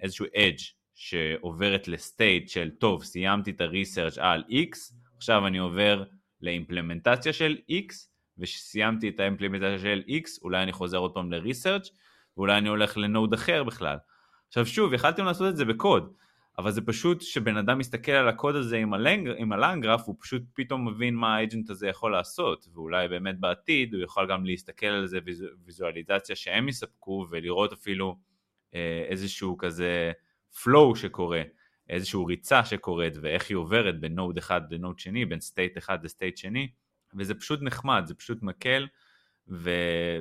איזשהו 0.00 0.26
אדג' 0.36 0.58
שעוברת 0.94 1.88
לסטייט 1.88 2.48
של 2.48 2.70
טוב 2.70 3.04
סיימתי 3.04 3.50
את 3.50 3.60
הריסרצ' 3.60 4.18
על 4.18 4.44
X 4.50 4.94
עכשיו 5.16 5.46
אני 5.46 5.58
עובר 5.58 6.04
לאימפלמנטציה 6.40 7.32
של 7.32 7.56
X 7.70 7.94
ושסיימתי 8.38 9.08
את 9.08 9.20
ה-implementation 9.20 9.78
של 9.78 10.02
X 10.08 10.42
אולי 10.42 10.62
אני 10.62 10.72
חוזר 10.72 10.98
עוד 10.98 11.14
פעם 11.14 11.32
ל-research 11.32 11.90
ואולי 12.36 12.58
אני 12.58 12.68
הולך 12.68 12.96
ל-node 12.96 13.34
אחר 13.34 13.64
בכלל. 13.64 13.96
עכשיו 14.48 14.66
שוב 14.66 14.92
יכלתם 14.94 15.24
לעשות 15.24 15.48
את 15.48 15.56
זה 15.56 15.64
בקוד 15.64 16.12
אבל 16.58 16.70
זה 16.70 16.80
פשוט 16.80 17.20
שבן 17.20 17.56
אדם 17.56 17.78
מסתכל 17.78 18.12
על 18.12 18.28
הקוד 18.28 18.56
הזה 18.56 18.76
עם, 18.76 18.94
ה-Lang, 18.94 19.28
עם 19.36 19.52
ה-LangGraph, 19.52 20.00
הוא 20.06 20.16
פשוט 20.20 20.42
פתאום 20.54 20.88
מבין 20.88 21.14
מה 21.14 21.36
ה-agent 21.36 21.70
הזה 21.70 21.88
יכול 21.88 22.12
לעשות, 22.12 22.68
ואולי 22.74 23.08
באמת 23.08 23.40
בעתיד 23.40 23.94
הוא 23.94 24.02
יכול 24.02 24.30
גם 24.30 24.44
להסתכל 24.46 24.86
על 24.86 25.06
זה 25.06 25.18
ויזואליזציה 25.64 26.36
שהם 26.36 26.68
יספקו, 26.68 27.26
ולראות 27.30 27.72
אפילו 27.72 28.18
אה, 28.74 29.04
איזשהו 29.08 29.58
כזה 29.58 30.12
flow 30.52 30.96
שקורה, 30.96 31.42
איזשהו 31.88 32.26
ריצה 32.26 32.64
שקורית, 32.64 33.14
ואיך 33.22 33.48
היא 33.50 33.56
עוברת 33.56 34.00
בין 34.00 34.14
node 34.14 34.38
אחד 34.38 34.72
ל-node 34.72 34.98
שני, 34.98 35.24
בין 35.24 35.40
state 35.40 35.78
אחד 35.78 36.04
ל-state 36.04 36.36
שני, 36.36 36.68
וזה 37.14 37.34
פשוט 37.34 37.62
נחמד, 37.62 38.02
זה 38.06 38.14
פשוט 38.14 38.42
מקל, 38.42 38.86
ו, 39.48 39.70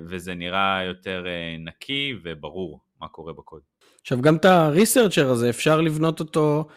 וזה 0.05 0.33
נראה 0.33 0.83
יותר 0.83 1.27
אה, 1.27 1.55
נקי 1.59 2.13
וברור 2.23 2.79
מה 3.01 3.07
קורה 3.07 3.33
בקוד. 3.33 3.61
עכשיו, 4.07 4.21
גם 4.21 4.35
את 4.35 4.45
הריסרצ'ר 4.45 5.29
הזה 5.29 5.49
אפשר 5.49 5.81
לבנות 5.81 6.19
אותו, 6.19 6.67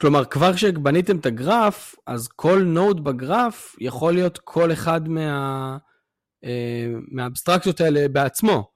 כלומר, 0.00 0.24
כבר 0.24 0.54
כשבניתם 0.54 1.18
את 1.18 1.26
הגרף, 1.26 1.94
אז 2.06 2.28
כל 2.28 2.62
נוד 2.62 3.04
בגרף 3.04 3.76
יכול 3.80 4.14
להיות 4.14 4.38
כל 4.38 4.72
אחד 4.72 5.08
מה, 5.08 5.78
אה, 6.44 6.86
מהאבסטרקציות 7.08 7.80
האלה 7.80 8.08
בעצמו. 8.08 8.70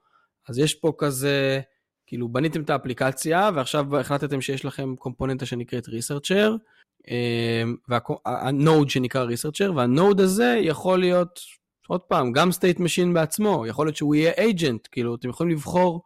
אז 0.48 0.58
יש 0.58 0.74
פה 0.74 0.92
כזה, 0.98 1.60
כאילו, 2.06 2.28
בניתם 2.28 2.62
את 2.62 2.70
האפליקציה, 2.70 3.50
ועכשיו 3.54 3.96
החלטתם 3.96 4.40
שיש 4.40 4.64
לכם 4.64 4.96
קומפוננטה 4.96 5.46
שנקראת 5.46 5.88
ריסרצ'ר, 5.88 6.56
אה, 7.10 7.62
וה-node 7.88 8.90
שנקרא 8.90 9.22
researcher, 9.22 9.72
וה-node 9.76 10.20
הזה 10.20 10.58
יכול 10.62 10.98
להיות, 10.98 11.40
עוד 11.88 12.00
פעם, 12.00 12.32
גם 12.32 12.52
state 12.52 12.80
machine 12.80 13.14
בעצמו, 13.14 13.66
יכול 13.66 13.86
להיות 13.86 13.96
שהוא 13.96 14.14
יהיה 14.14 14.32
agent, 14.38 14.88
כאילו, 14.92 15.14
אתם 15.14 15.28
יכולים 15.28 15.52
לבחור 15.52 16.02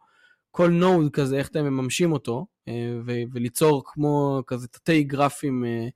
כל 0.57 0.69
node 0.69 1.11
כזה, 1.13 1.37
איך 1.37 1.47
אתם 1.47 1.65
מממשים 1.65 2.11
אותו, 2.11 2.45
אה, 2.67 2.97
וליצור 3.33 3.83
כמו 3.85 4.41
כזה 4.47 4.67
תתי 4.67 5.03
גרפים 5.03 5.65
אה, 5.65 5.87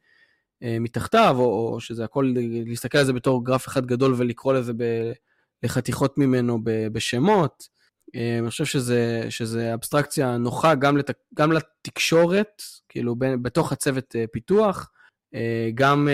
אה, 0.64 0.78
מתחתיו, 0.80 1.36
או, 1.40 1.74
או 1.74 1.80
שזה 1.80 2.04
הכל, 2.04 2.34
להסתכל 2.66 2.98
על 2.98 3.06
זה 3.06 3.14
בתור 3.14 3.46
גרף 3.46 3.68
אחד 3.68 3.86
גדול 3.86 4.14
ולקרוא 4.18 4.54
לזה 4.54 4.74
ב- 4.74 5.12
לחתיכות 5.64 6.18
ממנו 6.18 6.60
ב- 6.64 6.88
בשמות. 6.88 7.82
אני 8.42 8.50
חושב 8.50 8.66
שזה, 8.66 9.26
שזה 9.30 9.74
אבסטרקציה 9.74 10.38
נוחה 10.38 10.76
גם, 10.76 10.98
לת, 10.98 11.12
גם 11.34 11.52
לתקשורת, 11.52 12.62
כאילו 12.90 13.16
בין, 13.16 13.44
בתוך 13.44 13.72
הצוות 13.72 14.16
פיתוח, 14.32 14.92
גם 15.76 16.10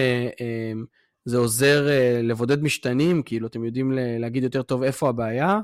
זה 1.25 1.37
עוזר 1.37 1.87
לבודד 2.23 2.63
משתנים, 2.63 3.23
כאילו 3.23 3.47
אתם 3.47 3.65
יודעים 3.65 3.91
להגיד 3.95 4.43
יותר 4.43 4.61
טוב 4.61 4.83
איפה 4.83 5.09
הבעיה, 5.09 5.59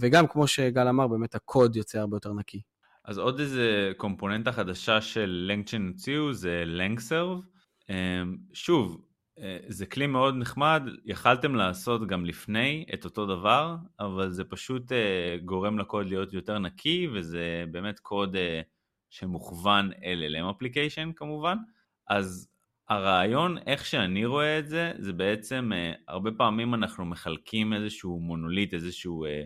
וגם, 0.00 0.26
כמו 0.26 0.46
שגל 0.46 0.88
אמר, 0.88 1.08
באמת 1.08 1.34
הקוד 1.34 1.76
יוצא 1.76 1.98
הרבה 1.98 2.16
יותר 2.16 2.32
נקי. 2.32 2.62
אז 3.04 3.18
עוד 3.18 3.40
איזה 3.40 3.92
קומפוננטה 3.96 4.52
חדשה 4.52 5.00
של 5.00 5.52
LangChain 5.52 5.82
הוציאו 5.92 6.32
זה 6.32 6.64
LangServe. 6.78 7.42
אה, 7.90 8.22
שוב, 8.52 9.04
אה, 9.38 9.58
זה 9.68 9.86
כלי 9.86 10.06
מאוד 10.06 10.34
נחמד, 10.34 10.82
יכלתם 11.04 11.54
לעשות 11.54 12.06
גם 12.06 12.24
לפני 12.24 12.84
את 12.94 13.04
אותו 13.04 13.26
דבר, 13.26 13.76
אבל 14.00 14.32
זה 14.32 14.44
פשוט 14.44 14.92
גורם 15.44 15.78
לקוד 15.78 16.06
להיות 16.06 16.32
יותר 16.32 16.58
נקי, 16.58 17.08
וזה 17.14 17.64
באמת 17.70 17.98
קוד 17.98 18.36
שמוכוון 19.10 19.90
LLM 19.92 20.50
application 20.50 21.10
כמובן. 21.16 21.56
אז 22.08 22.48
הרעיון, 22.88 23.58
איך 23.58 23.86
שאני 23.86 24.24
רואה 24.24 24.58
את 24.58 24.68
זה, 24.68 24.92
זה 24.98 25.12
בעצם, 25.12 25.70
הרבה 26.08 26.30
פעמים 26.32 26.74
אנחנו 26.74 27.04
מחלקים 27.04 27.72
איזשהו 27.72 28.20
מונוליט, 28.20 28.74
איזשהו 28.74 29.24
אה, 29.24 29.42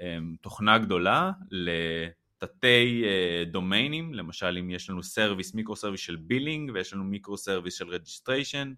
אה, 0.00 0.18
תוכנה 0.40 0.78
גדולה 0.78 1.30
לתתי 1.50 3.04
אה, 3.04 3.44
דומיינים, 3.46 4.14
למשל 4.14 4.58
אם 4.60 4.70
יש 4.70 4.90
לנו 4.90 5.02
service, 5.02 5.54
micro 5.54 5.76
service 5.76 6.00
של 6.00 6.16
billing 6.16 6.70
ויש 6.74 6.92
לנו 6.92 7.04
micro 7.04 7.36
service 7.36 7.74
של 7.74 7.88
registration, 7.88 8.72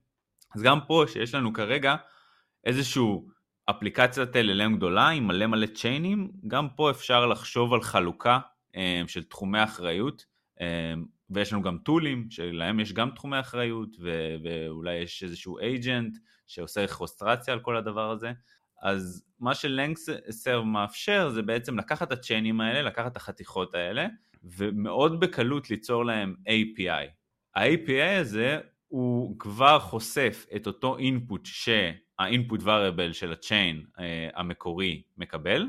אז 0.54 0.62
גם 0.62 0.78
פה 0.86 1.04
שיש 1.08 1.34
לנו 1.34 1.52
כרגע 1.52 1.96
איזשהו 2.64 3.28
אפליקציית 3.70 4.36
LLM 4.36 4.76
גדולה 4.76 5.08
עם 5.08 5.26
מלא 5.26 5.46
מלא 5.46 5.66
צ'יינים, 5.66 6.30
גם 6.46 6.68
פה 6.76 6.90
אפשר 6.90 7.26
לחשוב 7.26 7.74
על 7.74 7.82
חלוקה 7.82 8.38
אה, 8.76 9.02
של 9.06 9.22
תחומי 9.22 9.64
אחריות, 9.64 10.38
ויש 11.30 11.52
לנו 11.52 11.62
גם 11.62 11.78
טולים 11.78 12.30
שלהם 12.30 12.80
יש 12.80 12.92
גם 12.92 13.10
תחומי 13.10 13.40
אחריות 13.40 13.96
ו- 14.00 14.36
ואולי 14.44 14.94
יש 14.94 15.22
איזשהו 15.22 15.58
אייג'נט 15.58 16.16
שעושה 16.46 16.86
חוסטרציה 16.88 17.54
על 17.54 17.60
כל 17.60 17.76
הדבר 17.76 18.10
הזה. 18.10 18.32
אז 18.82 19.24
מה 19.40 19.54
שלנגסרב 19.54 20.64
מאפשר 20.64 21.28
זה 21.28 21.42
בעצם 21.42 21.78
לקחת 21.78 22.06
את 22.06 22.12
הצ'יינים 22.12 22.60
האלה, 22.60 22.82
לקחת 22.82 23.12
את 23.12 23.16
החתיכות 23.16 23.74
האלה, 23.74 24.06
ומאוד 24.44 25.20
בקלות 25.20 25.70
ליצור 25.70 26.04
להם 26.04 26.34
API. 26.48 27.08
ה-API 27.54 28.20
הזה 28.20 28.60
הוא 28.88 29.38
כבר 29.38 29.78
חושף 29.78 30.46
את 30.56 30.66
אותו 30.66 30.96
input 30.98 31.44
שה-input 31.44 32.60
variable 32.60 33.12
של 33.12 33.32
ה-chain 33.32 33.84
uh, 33.96 34.00
המקורי 34.34 35.02
מקבל, 35.16 35.66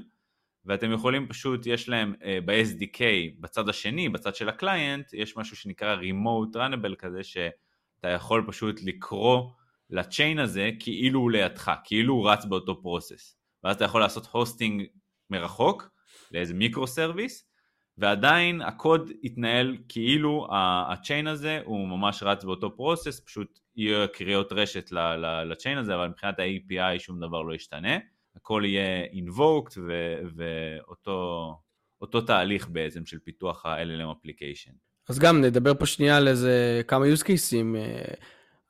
ואתם 0.66 0.92
יכולים 0.92 1.28
פשוט, 1.28 1.66
יש 1.66 1.90
להם 1.90 2.14
uh, 2.20 2.24
ב-SDK 2.46 3.02
בצד 3.40 3.70
השני, 3.70 4.10
בצד 4.10 4.36
של 4.36 4.50
ה-client, 4.50 5.14
יש 5.14 5.38
משהו 5.38 5.56
שנקרא 5.56 5.96
remote 6.02 6.56
runnable 6.56 6.96
כזה, 6.96 7.24
ש... 7.24 7.38
אתה 8.00 8.08
יכול 8.08 8.46
פשוט 8.48 8.84
לקרוא 8.84 9.50
ל-chain 9.90 10.40
הזה 10.40 10.70
כאילו 10.80 11.20
הוא 11.20 11.32
לידך, 11.32 11.72
כאילו 11.84 12.14
הוא 12.14 12.30
רץ 12.30 12.46
באותו 12.46 12.82
process. 12.82 13.36
ואז 13.64 13.76
אתה 13.76 13.86
יכול 13.86 14.02
לעשות 14.02 14.28
hosting 14.32 14.84
מרחוק 15.30 15.90
לאיזה 16.32 16.54
micro 16.54 16.88
service, 16.88 17.46
ועדיין 17.98 18.62
הקוד 18.62 19.12
יתנהל 19.24 19.78
כאילו 19.90 20.48
ה-chain 20.92 21.28
הזה 21.28 21.62
הוא 21.66 21.88
ממש 21.88 22.24
רץ 22.24 22.44
באותו 22.44 22.76
process, 22.76 23.20
פשוט 23.20 23.60
יהיה 23.76 24.08
קריאות 24.08 24.52
רשת 24.52 24.92
ל-chain 25.46 25.78
הזה, 25.78 25.96
אבל 25.96 26.08
מבחינת 26.08 26.40
ה-API 26.40 27.00
שום 27.00 27.20
דבר 27.20 27.42
לא 27.42 27.54
ישתנה, 27.54 27.98
הכל 28.36 28.64
יהיה 28.66 29.06
invoked 29.06 29.80
ואותו 32.00 32.22
תהליך 32.28 32.68
בעצם 32.70 33.06
של 33.06 33.20
פיתוח 33.20 33.66
ה-LLM 33.66 34.12
application. 34.20 34.72
אז 35.10 35.20
גם 35.20 35.42
נדבר 35.42 35.74
פה 35.74 35.86
שנייה 35.86 36.18
על 36.18 36.28
איזה 36.28 36.82
כמה 36.88 37.06
use 37.06 37.24
cases. 37.24 37.54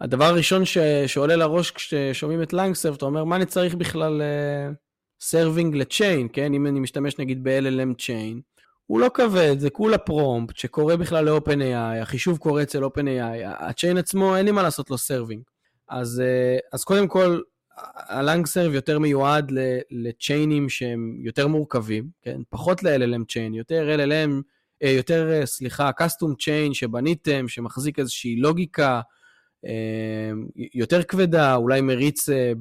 אה, 0.01 0.05
הדבר 0.05 0.25
הראשון 0.25 0.65
ש, 0.65 0.77
שעולה 1.07 1.35
לראש 1.35 1.71
כששומעים 1.71 2.41
את 2.41 2.53
LangServe, 2.53 2.95
אתה 2.97 3.05
אומר, 3.05 3.23
מה 3.23 3.35
אני 3.35 3.45
צריך 3.45 3.75
בכלל 3.75 4.21
serving 5.21 5.75
uh, 5.75 5.77
ל-chain, 5.77 6.27
כן? 6.33 6.53
אם 6.53 6.67
אני 6.67 6.79
משתמש 6.79 7.19
נגיד 7.19 7.43
ב-LLM 7.43 8.03
chain, 8.05 8.41
הוא 8.85 8.99
לא 8.99 9.09
כבד, 9.13 9.59
זה 9.59 9.69
כולה 9.69 9.97
prompt 9.97 10.57
שקורה 10.57 10.97
בכלל 10.97 11.29
ל-OpenAI, 11.29 12.01
החישוב 12.01 12.37
קורה 12.37 12.63
אצל 12.63 12.83
OpenAI, 12.83 13.45
ה-chain 13.45 13.97
עצמו, 13.97 14.35
אין 14.35 14.45
לי 14.45 14.51
מה 14.51 14.63
לעשות 14.63 14.89
לו 14.89 14.97
serving. 14.97 15.43
אז, 15.89 16.21
uh, 16.25 16.61
אז 16.73 16.83
קודם 16.83 17.07
כל, 17.07 17.41
ה-LangServe 17.95 18.73
יותר 18.73 18.99
מיועד 18.99 19.51
ל-chain-ים 19.91 20.69
שהם 20.69 21.17
יותר 21.21 21.47
מורכבים, 21.47 22.09
כן? 22.21 22.41
פחות 22.49 22.83
ל-LLM 22.83 23.25
chain, 23.29 23.53
יותר 23.53 23.95
LLM, 23.97 24.41
אה, 24.83 24.89
יותר, 24.89 25.45
סליחה, 25.45 25.89
custom 26.01 26.31
chain 26.41 26.73
שבניתם, 26.73 27.47
שמחזיק 27.47 27.99
איזושהי 27.99 28.35
לוגיקה, 28.35 28.95
אה, 28.95 29.01
יותר 30.73 31.03
כבדה, 31.03 31.55
אולי 31.55 31.81
מריץ 31.81 32.29
אה, 32.29 32.51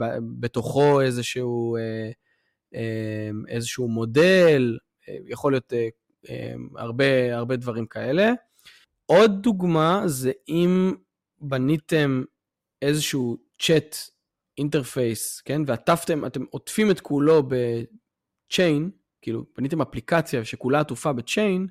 בתוכו 0.41 1.01
איזשהו, 1.01 1.77
אה, 1.77 3.31
איזשהו 3.49 3.89
מודל, 3.89 4.79
יכול 5.27 5.53
להיות 5.53 5.73
הרבה, 6.77 7.37
הרבה 7.37 7.57
דברים 7.57 7.87
כאלה. 7.87 8.33
עוד 9.07 9.43
דוגמה 9.43 10.03
זה 10.07 10.33
אם 10.49 10.93
בניתם 11.41 12.23
איזשהו 12.83 13.37
chat 13.59 13.97
interface, 14.59 15.41
כן, 15.41 15.63
ועטפתם, 15.67 16.27
אתם 16.27 16.45
עוטפים 16.51 16.91
את 16.91 17.01
כולו 17.01 17.43
ב-chain, 17.49 18.91
כאילו 19.23 19.45
בניתם 19.57 19.83
אפליקציה 19.83 20.45
שכולה 20.45 20.81
עטופה 20.81 21.13
ב-chain, 21.13 21.67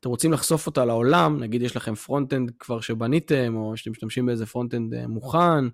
אתם 0.00 0.08
רוצים 0.08 0.32
לחשוף 0.32 0.66
אותה 0.66 0.84
לעולם, 0.84 1.40
נגיד 1.40 1.62
יש 1.62 1.76
לכם 1.76 1.94
front-end 1.94 2.50
כבר 2.58 2.80
שבניתם, 2.80 3.56
או 3.56 3.76
שאתם 3.76 3.90
משתמשים 3.90 4.26
באיזה 4.26 4.46
front-end 4.46 4.94
אה, 4.94 5.06
מוכן, 5.06 5.64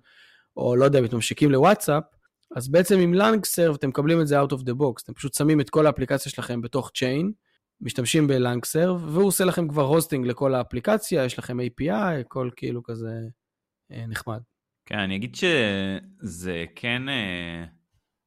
או 0.57 0.75
לא 0.75 0.85
יודע, 0.85 1.01
מתממשקים 1.01 1.51
לוואטסאפ, 1.51 2.03
אז 2.55 2.67
בעצם 2.69 2.99
עם 2.99 3.13
LangServe 3.13 3.75
אתם 3.75 3.89
מקבלים 3.89 4.21
את 4.21 4.27
זה 4.27 4.41
out 4.41 4.51
of 4.51 4.59
the 4.59 4.73
box, 4.79 5.03
אתם 5.03 5.13
פשוט 5.13 5.33
שמים 5.33 5.61
את 5.61 5.69
כל 5.69 5.87
האפליקציה 5.87 6.31
שלכם 6.31 6.61
בתוך 6.61 6.91
chain, 6.95 7.31
משתמשים 7.81 8.27
ב-LangServe, 8.27 9.03
והוא 9.13 9.27
עושה 9.27 9.45
לכם 9.45 9.67
כבר 9.67 9.83
hosting 9.83 10.27
לכל 10.27 10.55
האפליקציה, 10.55 11.25
יש 11.25 11.39
לכם 11.39 11.57
API, 11.59 11.91
הכל 12.21 12.49
כאילו 12.55 12.83
כזה 12.83 13.19
אה, 13.91 14.05
נחמד. 14.07 14.39
כן, 14.85 14.99
אני 14.99 15.15
אגיד 15.15 15.35
שזה 15.35 16.65
כן, 16.75 17.09
אה, 17.09 17.65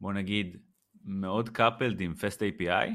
בוא 0.00 0.12
נגיד, 0.12 0.56
מאוד 1.04 1.48
coupled 1.48 2.00
עם 2.00 2.14
Fast 2.14 2.42
API. 2.42 2.90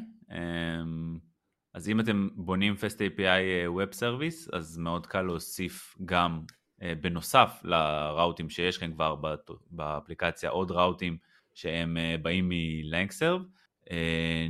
אז 1.74 1.89
אם 1.89 2.00
אתם 2.00 2.30
בונים 2.36 2.74
Fast 2.74 2.98
API 2.98 3.22
אה, 3.22 3.65
Web 3.68 3.94
Service, 3.96 4.50
אז 4.58 4.77
מאוד 4.77 5.08
קל 5.08 5.22
להוסיף 5.22 5.98
גם 6.06 6.42
אה, 6.82 6.94
בנוסף 7.01 7.62
לראוטים 7.63 8.50
שיש 8.50 8.77
לכם 8.77 8.94
כבר 8.94 9.15
באפליקציה 9.72 10.50
עוד 10.50 10.72
ראוטים 10.72 11.18
שהם 11.53 11.98
אה, 11.98 12.15
באים 12.22 12.50
מ-LangServe. 12.50 13.44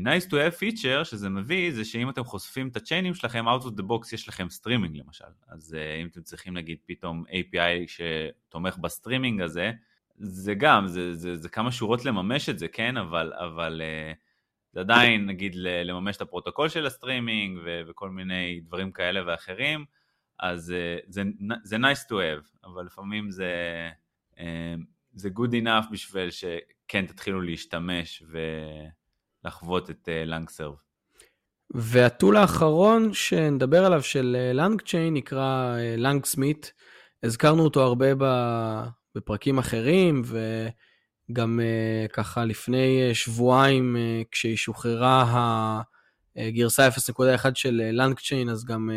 nice 0.04 0.26
to 0.30 0.34
have 0.34 0.60
feature 0.60 1.04
שזה 1.04 1.30
מביא 1.30 1.72
זה 1.72 1.86
שאם 1.86 2.10
אתם 2.10 2.24
חושפים 2.24 2.68
את 2.68 2.76
הצ'יינים 2.76 3.14
שלכם 3.14 3.46
out 3.48 3.62
of 3.62 3.68
the 3.80 3.82
box 3.82 4.14
יש 4.14 4.30
לכם 4.30 4.50
סטרימינג 4.50 4.98
למשל 4.98 5.26
אז 5.48 5.78
אם 6.02 6.08
אתם 6.08 6.22
צריכים 6.22 6.54
נגיד 6.54 6.78
פתאום 6.86 7.24
API 7.30 7.88
שתומך 7.88 8.78
בסטרימינג 8.78 9.42
הזה 9.42 9.72
זה 10.18 10.54
גם 10.54 10.88
זה, 10.88 11.14
זה, 11.14 11.38
זה 11.38 11.50
כמה 11.50 11.72
שורות 11.72 12.06
לממש 12.06 12.50
את 12.50 12.60
זה 12.60 12.68
כן 12.68 12.98
אבל 12.98 13.34
אבל 13.34 13.82
זה 14.74 14.80
עדיין 14.80 15.26
נגיד 15.26 15.56
לממש 15.56 16.16
את 16.16 16.22
הפרוטוקול 16.22 16.70
של 16.70 16.86
הסטרימינג 16.86 17.60
ו- 17.66 17.82
וכל 17.88 18.10
מיני 18.10 18.62
דברים 18.66 18.92
כאלה 18.92 19.22
ואחרים, 19.28 19.86
אז 20.40 20.72
אה, 20.72 20.98
זה, 21.08 21.24
זה 21.64 21.76
nice 21.76 22.10
to 22.10 22.12
have, 22.12 22.58
אבל 22.64 22.86
לפעמים 22.86 23.32
זה, 23.32 23.52
אה, 24.40 24.76
זה 25.14 25.30
good 25.30 25.64
enough 25.64 25.92
בשביל 25.92 26.30
שכן 26.32 27.06
תתחילו 27.06 27.42
להשתמש 27.42 28.24
ולחוות 29.44 29.90
את 29.90 30.10
לנגסרב. 30.26 30.74
אה, 30.74 31.30
והטול 31.76 32.38
האחרון 32.38 33.14
שנדבר 33.14 33.86
עליו 33.86 34.04
של 34.04 34.38
לנגצ'יין 34.54 35.14
נקרא 35.14 35.78
לנגסמית, 35.98 36.74
הזכרנו 37.24 37.64
אותו 37.64 37.82
הרבה 37.82 38.08
בפרקים 39.16 39.60
אחרים, 39.60 40.22
ו... 40.26 40.68
גם 41.32 41.60
uh, 41.60 42.12
ככה 42.12 42.46
לפני 42.46 43.12
uh, 43.12 43.16
שבועיים, 43.16 43.96
uh, 43.96 44.26
כשהיא 44.32 44.56
שוחררה 44.56 45.82
הגרסה 46.36 46.88
0.1 46.90 47.50
של 47.56 47.82
LangChain, 47.94 48.50
אז 48.50 48.66
גם 48.66 48.90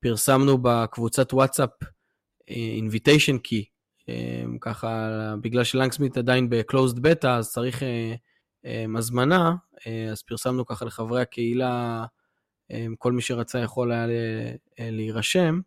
פרסמנו 0.00 0.58
בקבוצת 0.62 1.32
וואטסאפ 1.32 1.70
invitation 2.50 3.38
key, 3.46 3.64
ככה 4.60 5.10
בגלל 5.40 5.64
ש 5.64 5.73
LangSmith 5.73 6.16
עדיין 6.16 6.50
ב-closed 6.50 6.96
beta, 6.96 7.28
אז 7.28 7.52
צריך 7.52 7.82
הזמנה, 8.96 9.54
אז 10.12 10.22
פרסמנו 10.22 10.66
ככה 10.66 10.84
לחברי 10.84 11.22
הקהילה, 11.22 12.04
כל 12.98 13.12
מי 13.12 13.22
שרצה 13.22 13.58
יכול 13.58 13.92
היה 13.92 14.06
להירשם. 14.78 15.60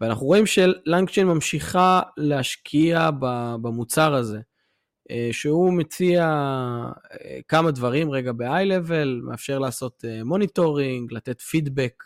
ואנחנו 0.00 0.26
רואים 0.26 0.46
ש 0.46 0.60
LangChain 0.60 1.26
ממשיכה 1.26 2.00
להשקיע 2.16 3.10
במוצר 3.62 4.14
הזה. 4.14 4.40
אה, 5.10 5.28
שהוא 5.32 5.72
מציע 5.72 6.24
אה, 6.24 7.38
כמה 7.48 7.70
דברים 7.70 8.10
רגע 8.10 8.32
ב-high-level, 8.32 9.22
מאפשר 9.22 9.58
לעשות 9.58 10.04
monitoring, 10.24 11.12
אה, 11.12 11.16
לתת 11.16 11.40
פידבק 11.40 12.04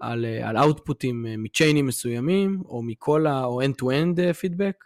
על, 0.00 0.24
על 0.42 0.56
אאוטפוטים 0.56 1.26
מצ'יינים 1.38 1.86
מסוימים, 1.86 2.62
או 2.64 2.82
מכל 2.82 3.26
ה... 3.26 3.44
או 3.44 3.62
end-to-end 3.62 4.32
פידבק, 4.32 4.84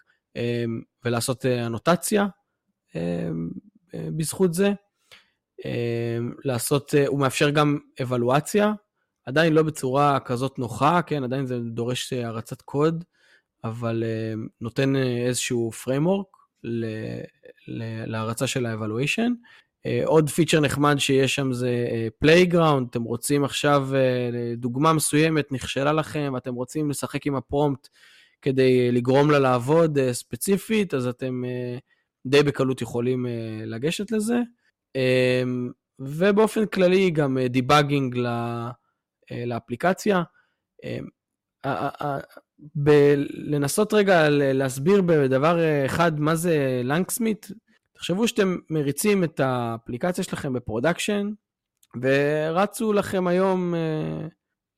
ולעשות 1.04 1.46
אנוטציה 1.46 2.26
בזכות 3.94 4.54
זה. 4.54 4.72
לעשות, 6.44 6.94
הוא 7.06 7.20
מאפשר 7.20 7.50
גם 7.50 7.78
אבלואציה, 8.02 8.72
עדיין 9.26 9.52
לא 9.52 9.62
בצורה 9.62 10.20
כזאת 10.20 10.58
נוחה, 10.58 11.02
כן, 11.02 11.24
עדיין 11.24 11.46
זה 11.46 11.58
דורש 11.60 12.12
הרצת 12.12 12.62
קוד, 12.62 13.04
אבל 13.64 14.04
נותן 14.60 14.96
איזשהו 14.96 15.70
framework 15.84 16.39
להרצה 18.06 18.46
של 18.46 18.66
ה-evaluation. 18.66 19.30
אה, 19.86 20.02
עוד 20.04 20.28
פיצ'ר 20.28 20.60
נחמד 20.60 20.98
שיש 20.98 21.34
שם 21.34 21.52
זה 21.52 21.86
playground, 22.18 22.86
אתם 22.90 23.02
רוצים 23.02 23.44
עכשיו, 23.44 23.88
אה, 23.94 24.54
דוגמה 24.56 24.92
מסוימת 24.92 25.52
נכשלה 25.52 25.92
לכם, 25.92 26.36
אתם 26.36 26.54
רוצים 26.54 26.90
לשחק 26.90 27.26
עם 27.26 27.36
ה 27.36 27.44
prompt 27.44 27.88
כדי 28.42 28.92
לגרום 28.92 29.30
לה 29.30 29.38
לעבוד 29.38 29.98
אה, 29.98 30.14
ספציפית, 30.14 30.94
אז 30.94 31.06
אתם 31.06 31.42
די 32.26 32.42
בקלות 32.42 32.82
יכולים 32.82 33.26
לגשת 33.64 34.10
לזה. 34.10 34.38
ובאופן 35.98 36.66
כללי 36.66 37.10
גם 37.10 37.38
debugging 37.38 38.16
לאפליקציה. 39.46 40.22
לנסות 43.30 43.94
רגע 43.94 44.28
להסביר 44.30 45.02
בדבר 45.02 45.58
אחד 45.86 46.20
מה 46.20 46.34
זה 46.34 46.80
LangSmith, 46.84 47.48
תחשבו 47.94 48.28
שאתם 48.28 48.56
מריצים 48.70 49.24
את 49.24 49.40
האפליקציה 49.40 50.24
שלכם 50.24 50.52
ב 50.52 50.59
production, 50.59 51.30
ורצו 52.02 52.92
לכם 52.92 53.26
היום, 53.26 53.74
אה, 53.74 54.26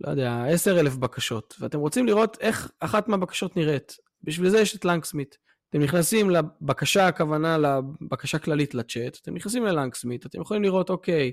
לא 0.01 0.11
יודע, 0.11 0.45
10,000 0.45 0.97
בקשות, 0.97 1.55
ואתם 1.61 1.79
רוצים 1.79 2.07
לראות 2.07 2.37
איך 2.41 2.71
אחת 2.81 3.09
מהבקשות 3.09 3.57
נראית. 3.57 3.97
בשביל 4.23 4.51
זה 4.51 4.61
יש 4.61 4.77
את 4.77 4.85
LangSmith. 4.85 5.39
אתם 5.71 5.83
נכנסים 5.83 6.31
לבקשה, 6.31 7.07
הכוונה 7.07 7.59
לבקשה 7.59 8.39
כללית 8.39 8.75
לצ'אט, 8.75 9.19
אתם 9.23 9.35
נכנסים 9.35 9.65
ל 9.65 9.71
LangSmith, 9.71 10.27
אתם 10.27 10.41
יכולים 10.41 10.63
לראות, 10.63 10.91
אוקיי, 10.91 11.23
אה, 11.23 11.31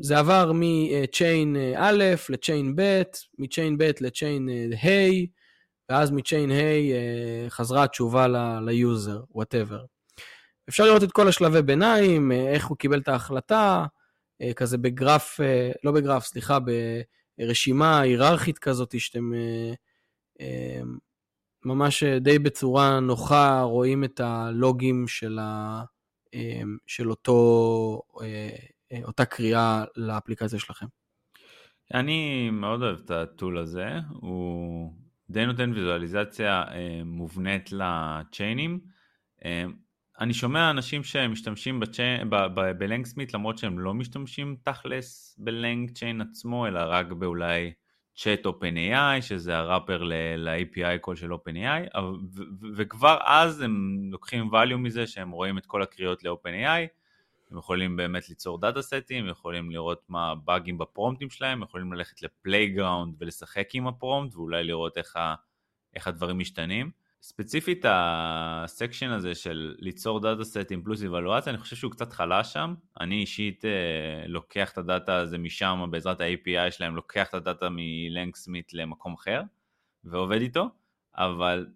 זה 0.00 0.18
עבר 0.18 0.52
מ 0.54 0.71
chain 0.71 1.56
א' 1.76 2.04
ל 2.28 2.36
chain 2.36 2.76
ב', 2.76 3.02
מ 3.38 3.45
chain 3.45 3.78
ב' 3.78 3.90
ל 4.00 4.08
chain 4.08 4.48
ה', 4.84 4.88
ואז 5.90 6.10
מ 6.10 6.17
chain 6.17 6.50
ה' 6.50 7.48
חזרה 7.48 7.82
התשובה 7.82 8.26
ל 8.60 8.70
user, 8.70 9.20
whatever. 9.30 9.84
אפשר 10.68 10.84
לראות 10.84 11.02
את 11.02 11.12
כל 11.12 11.28
השלבי 11.28 11.62
ביניים, 11.62 12.32
אה, 12.32 12.52
איך 12.52 12.66
הוא 12.66 12.76
קיבל 12.76 13.00
את 13.00 13.08
ההחלטה, 13.08 13.84
אה, 14.42 14.52
כזה 14.52 14.78
בגרף, 14.78 15.40
אה, 15.40 15.70
לא 15.84 15.92
בגרף, 15.92 16.24
סליחה, 16.24 16.58
ברשימה 17.38 18.00
היררכית 18.00 18.58
כזאת 18.58 19.00
שאתם 19.00 19.32
ממש 21.64 22.02
די 22.02 22.38
בצורה 22.38 23.00
נוחה 23.00 23.60
רואים 23.62 24.04
את 24.04 24.20
הלוגים 24.20 25.08
של, 25.08 25.38
ה, 25.38 25.82
של 26.86 27.10
אותו, 27.10 28.02
אותה 29.04 29.24
קריאה 29.24 29.84
לאפליקציה 29.96 30.58
שלכם. 30.58 30.86
אני 31.94 32.50
מאוד 32.50 32.82
אוהב 32.82 32.98
את 33.04 33.10
הטול 33.10 33.58
הזה, 33.58 33.88
הוא 34.10 34.92
די 35.30 35.46
נותן 35.46 35.72
ויזואליזציה 35.72 36.64
אה, 36.70 37.00
מובנית 37.04 37.70
לצ'יינים. 37.72 38.80
אה, 39.44 39.64
אני 40.20 40.34
שומע 40.34 40.70
אנשים 40.70 41.04
שמשתמשים 41.04 41.80
בלנגסמית 42.78 43.34
למרות 43.34 43.58
שהם 43.58 43.78
לא 43.78 43.94
משתמשים 43.94 44.56
תכלס 44.62 45.36
בלנג 45.38 45.90
צ'יין 45.90 46.20
עצמו, 46.20 46.66
אלא 46.66 46.80
רק 46.86 47.06
באולי 47.06 47.72
צ'אט 48.16 48.46
OpenAI, 48.46 49.20
שזה 49.20 49.56
הראפר 49.56 50.02
ל-API 50.02 51.14
של 51.14 51.32
OpenAI, 51.32 51.98
וכבר 52.76 53.18
אז 53.24 53.60
הם 53.60 53.98
לוקחים 54.10 54.50
value 54.54 54.76
מזה 54.76 55.06
שהם 55.06 55.30
רואים 55.30 55.58
את 55.58 55.66
כל 55.66 55.82
הקריאות 55.82 56.24
ל-OpenAI, 56.24 56.86
הם 57.50 57.58
יכולים 57.58 57.96
באמת 57.96 58.28
ליצור 58.28 58.60
דאטה 58.60 58.82
סטים, 58.82 59.28
יכולים 59.28 59.70
לראות 59.70 60.02
מה 60.08 60.30
הבאגים 60.30 60.78
בפרומפטים 60.78 61.30
שלהם, 61.30 61.62
יכולים 61.62 61.92
ללכת 61.92 62.22
ל 62.22 62.30
playground 62.30 63.14
ולשחק 63.18 63.68
עם 63.74 63.86
ה 63.86 63.93
prompt 63.93 64.34
ואולי 64.34 64.64
לראות 64.64 64.98
איך, 64.98 65.16
ה, 65.16 65.34
איך 65.94 66.08
הדברים 66.08 66.38
משתנים. 66.38 66.90
ספציפית 67.22 67.84
ה 67.88 68.03
section 68.03 69.10
הזה 69.10 69.34
של 69.34 69.74
ליצור 69.78 70.20
דאטה 70.20 70.44
סטים 70.44 70.82
פלוס 70.82 71.02
אבלואציה, 71.02 71.52
אני 71.52 71.58
חושב 71.60 71.76
שהוא 71.76 71.92
קצת 71.92 72.12
חלש 72.12 72.52
שם. 72.52 72.74
אני 73.00 73.20
אישית 73.20 73.64
אה, 73.64 74.26
לוקח 74.26 74.72
את 74.72 74.78
ה 74.78 74.86
data 74.86 75.16
הזה 75.16 75.38
משם 75.38 75.88
בעזרת 75.90 76.20
ה-API 76.20 76.70
שלהם, 76.70 76.96
לוקח 76.96 77.28
את 77.28 77.34
ה 77.34 77.41
data 77.41 77.68
מ 77.70 77.80
LangSmith 77.80 78.74
למקום 78.74 79.14
אחר 79.14 79.42
ועובד 80.04 80.40
איתו, 80.40 80.68
אבל 81.14 81.66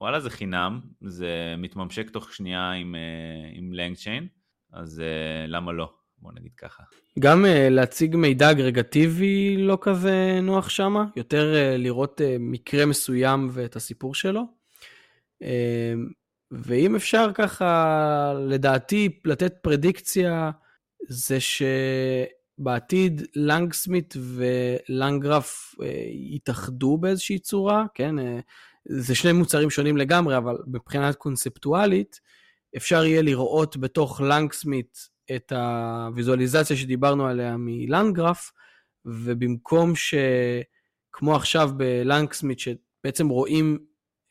וואלה 0.00 0.20
זה 0.20 0.30
חינם, 0.30 0.80
זה 1.00 1.54
מתממשק 1.58 2.10
תוך 2.10 2.32
שנייה 2.32 2.70
עם, 2.70 2.94
אה, 2.94 3.50
עם 3.52 3.72
LangChain. 3.72 4.28
אז 4.76 4.98
uh, 4.98 5.50
למה 5.50 5.72
לא? 5.72 5.92
בוא 6.18 6.32
נגיד 6.34 6.52
ככה. 6.56 6.82
גם 7.18 7.44
uh, 7.44 7.48
להציג 7.70 8.16
מידע 8.16 8.50
אגרגטיבי 8.50 9.56
לא 9.58 9.78
כזה 9.80 10.38
נוח 10.42 10.68
שמה, 10.68 11.04
יותר 11.16 11.54
uh, 11.54 11.78
לראות 11.78 12.20
uh, 12.20 12.24
מקרה 12.38 12.86
מסוים 12.86 13.48
ואת 13.52 13.76
הסיפור 13.76 14.14
שלו. 14.14 14.42
Uh, 15.42 15.46
ואם 16.50 16.96
אפשר 16.96 17.30
ככה, 17.34 18.34
לדעתי, 18.48 19.20
לתת 19.24 19.54
פרדיקציה, 19.62 20.50
זה 21.08 21.38
שבעתיד 21.40 23.22
לנגסמית 23.36 24.14
ולנגרף 24.18 25.74
יתאחדו 26.34 26.98
באיזושהי 26.98 27.38
צורה, 27.38 27.86
כן? 27.94 28.14
זה 28.84 29.14
שני 29.14 29.32
מוצרים 29.32 29.70
שונים 29.70 29.96
לגמרי, 29.96 30.36
אבל 30.36 30.56
מבחינת 30.66 31.14
קונספטואלית, 31.14 32.20
אפשר 32.76 33.04
יהיה 33.04 33.22
לראות 33.22 33.76
בתוך 33.76 34.20
לנגסמית 34.20 35.08
את 35.36 35.52
הוויזואליזציה 35.52 36.76
שדיברנו 36.76 37.26
עליה 37.26 37.56
מלנגרף, 37.58 38.52
ובמקום 39.04 39.92
שכמו 39.94 41.36
עכשיו 41.36 41.70
בלנגסמית, 41.76 42.58
שבעצם 42.58 43.28
רואים 43.28 43.78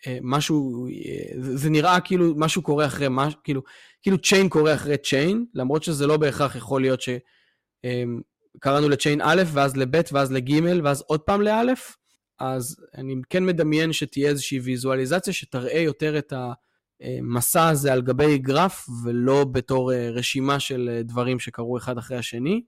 אה, 0.08 0.18
משהו, 0.22 0.88
אה, 0.88 0.92
זה 1.38 1.70
נראה 1.70 2.00
כאילו 2.00 2.34
משהו 2.38 2.62
קורה 2.62 2.86
אחרי 2.86 3.08
משהו, 3.10 3.40
כאילו, 3.44 3.62
כאילו 4.02 4.18
צ'יין 4.18 4.50
קורה 4.50 4.74
אחרי 4.74 4.98
צ'יין, 4.98 5.46
למרות 5.54 5.84
שזה 5.84 6.08
לא 6.08 6.18
בהכרח 6.18 6.56
יכול 6.56 6.82
להיות 6.82 7.02
שקראנו 7.02 8.90
לצ'יין 8.90 9.22
א', 9.24 9.44
ואז 9.54 9.78
לב', 9.78 10.02
ואז 10.12 10.32
לג', 10.32 10.50
ואז 10.84 11.04
עוד 11.08 11.22
פעם 11.22 11.42
לאלף, 11.42 11.98
אז 12.40 12.86
אני 12.96 13.16
כן 13.30 13.46
מדמיין 13.46 13.94
שתהיה 13.94 14.30
איזושהי 14.30 14.60
ויזואליזציה 14.60 15.34
שתראה 15.34 15.80
יותר 15.80 16.18
את 16.18 16.34
ה... 16.34 16.54
המסע 17.02 17.68
הזה 17.68 17.94
על 17.94 18.02
גבי 18.02 18.38
גרף 18.38 18.86
ולא 19.04 19.46
בתור 19.52 19.94
אה, 19.94 20.10
רשימה 20.10 20.60
של 20.60 20.90
אה, 20.92 21.04
דברים 21.04 21.40
שקרו 21.40 21.78
אחד 21.78 21.98
אחרי 21.98 22.18
השני. 22.18 22.62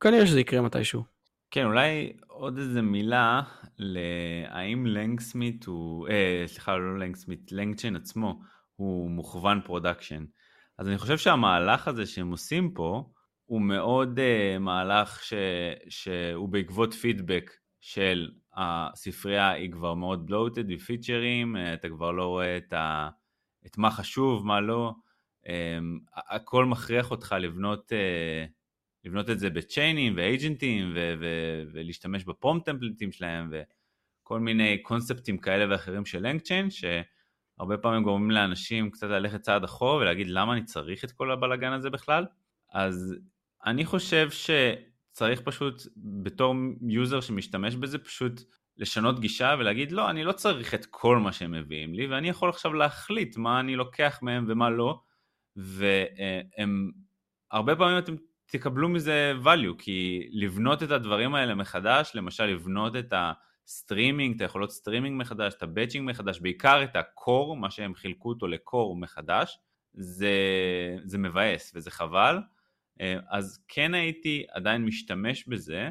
כנראה 0.00 0.26
שזה 0.26 0.40
יקרה 0.40 0.60
מתישהו. 0.60 1.02
כן, 1.50 1.64
אולי 1.64 2.12
עוד 2.26 2.58
איזה 2.58 2.82
מילה 2.82 3.42
להאם 3.78 4.86
LangSmith 4.86 5.64
הוא, 5.64 6.08
אה, 6.08 6.44
סליחה, 6.46 6.76
לא 6.76 6.98
LangSmith, 6.98 7.52
LangChain 7.52 7.96
עצמו 7.96 8.40
הוא 8.76 9.10
מוכוון 9.10 9.60
production. 9.64 10.24
אז 10.78 10.88
אני 10.88 10.98
חושב 10.98 11.18
שהמהלך 11.18 11.88
הזה 11.88 12.06
שהם 12.06 12.30
עושים 12.30 12.74
פה 12.74 13.10
הוא 13.44 13.60
מאוד 13.62 14.18
אה, 14.18 14.58
מהלך 14.58 15.24
ש, 15.24 15.34
שהוא 15.88 16.48
בעקבות 16.48 16.94
פידבק 16.94 17.50
של 17.80 18.30
הספרייה 18.54 19.50
היא 19.50 19.72
כבר 19.72 19.94
מאוד 19.94 20.26
בלוטד 20.26 20.68
בפיצ'רים, 20.68 21.56
אה, 21.56 21.74
אתה 21.74 21.88
כבר 21.88 22.12
לא 22.12 22.26
רואה 22.26 22.56
את, 22.56 22.72
ה, 22.72 23.08
את 23.66 23.78
מה 23.78 23.90
חשוב, 23.90 24.46
מה 24.46 24.60
לא, 24.60 24.92
אמ, 25.48 25.98
הכל 26.14 26.64
מכריח 26.64 27.10
אותך 27.10 27.34
לבנות, 27.40 27.92
אה, 27.92 28.44
לבנות 29.04 29.30
את 29.30 29.38
זה 29.38 29.50
בצ'יינים 29.50 30.16
ואייג'נטים 30.16 30.94
ולהשתמש 31.72 32.24
בפרום 32.24 32.60
טמפליטים 32.60 33.12
שלהם 33.12 33.50
וכל 33.52 34.40
מיני 34.40 34.82
קונספטים 34.82 35.38
כאלה 35.38 35.72
ואחרים 35.74 36.04
של 36.04 36.26
לנגצ'יין 36.26 36.68
שהרבה 36.70 37.76
פעמים 37.82 38.02
גורמים 38.02 38.30
לאנשים 38.30 38.90
קצת 38.90 39.06
ללכת 39.06 39.40
צעד 39.40 39.64
אחורה 39.64 39.96
ולהגיד 39.96 40.26
למה 40.26 40.52
אני 40.52 40.64
צריך 40.64 41.04
את 41.04 41.12
כל 41.12 41.30
הבלאגן 41.30 41.72
הזה 41.72 41.90
בכלל? 41.90 42.26
אז 42.72 43.16
אני 43.66 43.84
חושב 43.84 44.30
ש... 44.30 44.50
צריך 45.12 45.40
פשוט 45.40 45.82
בתור 45.96 46.54
user 46.88 47.20
שמשתמש 47.20 47.74
בזה 47.74 47.98
פשוט 47.98 48.42
לשנות 48.76 49.20
גישה 49.20 49.54
ולהגיד 49.58 49.92
לא 49.92 50.10
אני 50.10 50.24
לא 50.24 50.32
צריך 50.32 50.74
את 50.74 50.86
כל 50.86 51.18
מה 51.18 51.32
שהם 51.32 51.52
מביאים 51.52 51.94
לי 51.94 52.06
ואני 52.06 52.28
יכול 52.28 52.48
עכשיו 52.48 52.72
להחליט 52.72 53.36
מה 53.36 53.60
אני 53.60 53.76
לוקח 53.76 54.18
מהם 54.22 54.44
ומה 54.48 54.70
לא. 54.70 55.00
והם 55.56 56.90
הרבה 57.50 57.76
פעמים 57.76 57.98
אתם 57.98 58.14
תקבלו 58.46 58.88
מזה 58.88 59.32
value 59.44 59.74
כי 59.78 60.28
לבנות 60.32 60.82
את 60.82 60.90
הדברים 60.90 61.34
האלה 61.34 61.54
מחדש 61.54 62.12
למשל 62.14 62.44
לבנות 62.44 62.96
את 62.96 63.12
הסטרימינג 63.16 64.34
את 64.34 64.40
היכולות 64.40 64.70
סטרימינג 64.70 65.20
מחדש 65.20 65.54
את 65.54 65.62
ה 65.62 65.67
batching 65.67 66.10
מחדש 66.10 66.40
בעיקר 66.40 66.84
את 66.84 66.96
ה 66.96 67.08
core 67.08 67.56
מה 67.56 67.70
שהם 67.70 67.94
חילקו 67.94 68.28
אותו 68.28 68.46
ל 68.46 68.56
core 68.56 68.96
מחדש 68.96 69.58
זה, 69.94 70.32
זה 71.04 71.18
מבאס 71.18 71.72
וזה 71.74 71.90
חבל 71.90 72.38
אז 73.30 73.64
כן 73.68 73.94
הייתי 73.94 74.44
עדיין 74.50 74.84
משתמש 74.84 75.48
בזה, 75.48 75.88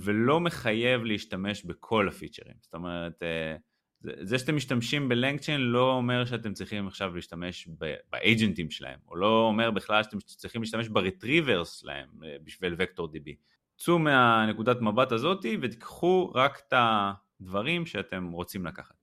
ולא 0.00 0.40
מחייב 0.40 1.04
להשתמש 1.04 1.64
בכל 1.64 2.08
הפיצ'רים. 2.08 2.54
זאת 2.60 2.74
אומרת, 2.74 3.22
אה, 3.22 3.56
זה 4.00 4.38
שאתם 4.38 4.56
משתמשים 4.56 5.08
בלנקצ'יין 5.08 5.60
לא 5.60 5.92
אומר 5.92 6.24
שאתם 6.24 6.52
צריכים 6.52 6.86
עכשיו 6.86 7.14
להשתמש 7.14 7.68
באג'נטים 8.12 8.70
שלהם, 8.70 8.98
או 9.08 9.16
לא 9.16 9.46
אומר 9.46 9.70
בכלל 9.70 10.02
שאתם 10.02 10.18
צריכים 10.20 10.62
להשתמש 10.62 10.88
ברטריברס 10.88 11.80
שלהם 11.80 12.08
אה, 12.24 12.36
בשביל 12.44 12.74
וקטור 12.78 13.08
דיבי. 13.08 13.34
צאו 13.76 13.98
מהנקודת 13.98 14.80
מבט 14.80 15.12
הזאתי 15.12 15.58
ותיקחו 15.62 16.32
רק 16.34 16.62
את 16.68 16.74
הדברים 16.76 17.86
שאתם 17.86 18.30
רוצים 18.30 18.66
לקחת. 18.66 18.94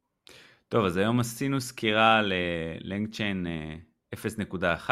טוב, 0.69 0.85
אז 0.85 0.97
היום 0.97 1.19
עשינו 1.19 1.61
סקירה 1.61 2.21
ללנקצ'יין 2.21 3.47
0.1, 4.15 4.89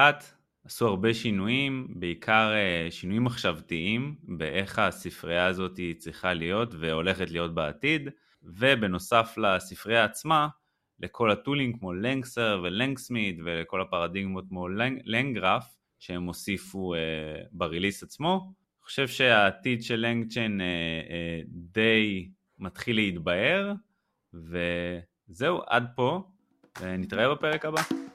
עשו 0.65 0.87
הרבה 0.87 1.13
שינויים, 1.13 1.87
בעיקר 1.89 2.51
אה, 2.53 2.91
שינויים 2.91 3.23
מחשבתיים 3.23 4.15
באיך 4.23 4.79
הספרייה 4.79 5.45
הזאת 5.45 5.79
צריכה 5.97 6.33
להיות 6.33 6.73
והולכת 6.79 7.31
להיות 7.31 7.55
בעתיד, 7.55 8.09
ובנוסף 8.43 9.37
לספרייה 9.37 10.03
עצמה, 10.03 10.47
לכל 10.99 11.31
הטולינג 11.31 11.79
כמו 11.79 11.93
לנגסר 11.93 12.61
ולנגסמיד 12.63 13.41
ולכל 13.45 13.81
הפרדיגמות 13.81 14.45
כמו 14.49 14.67
לנגרף 15.05 15.79
שהם 15.99 16.23
הוסיפו 16.23 16.93
אה, 16.93 16.99
בריליס 17.51 18.03
עצמו. 18.03 18.41
אני 18.45 18.85
חושב 18.85 19.07
שהעתיד 19.07 19.83
של 19.83 19.95
לנגצ'יין 19.95 20.61
אה, 20.61 20.65
אה, 21.09 21.41
די 21.47 22.29
מתחיל 22.59 22.95
להתבהר, 22.95 23.73
וזהו, 24.33 25.61
עד 25.67 25.87
פה, 25.95 26.23
ונתראה 26.81 27.35
בפרק 27.35 27.65
הבא. 27.65 28.08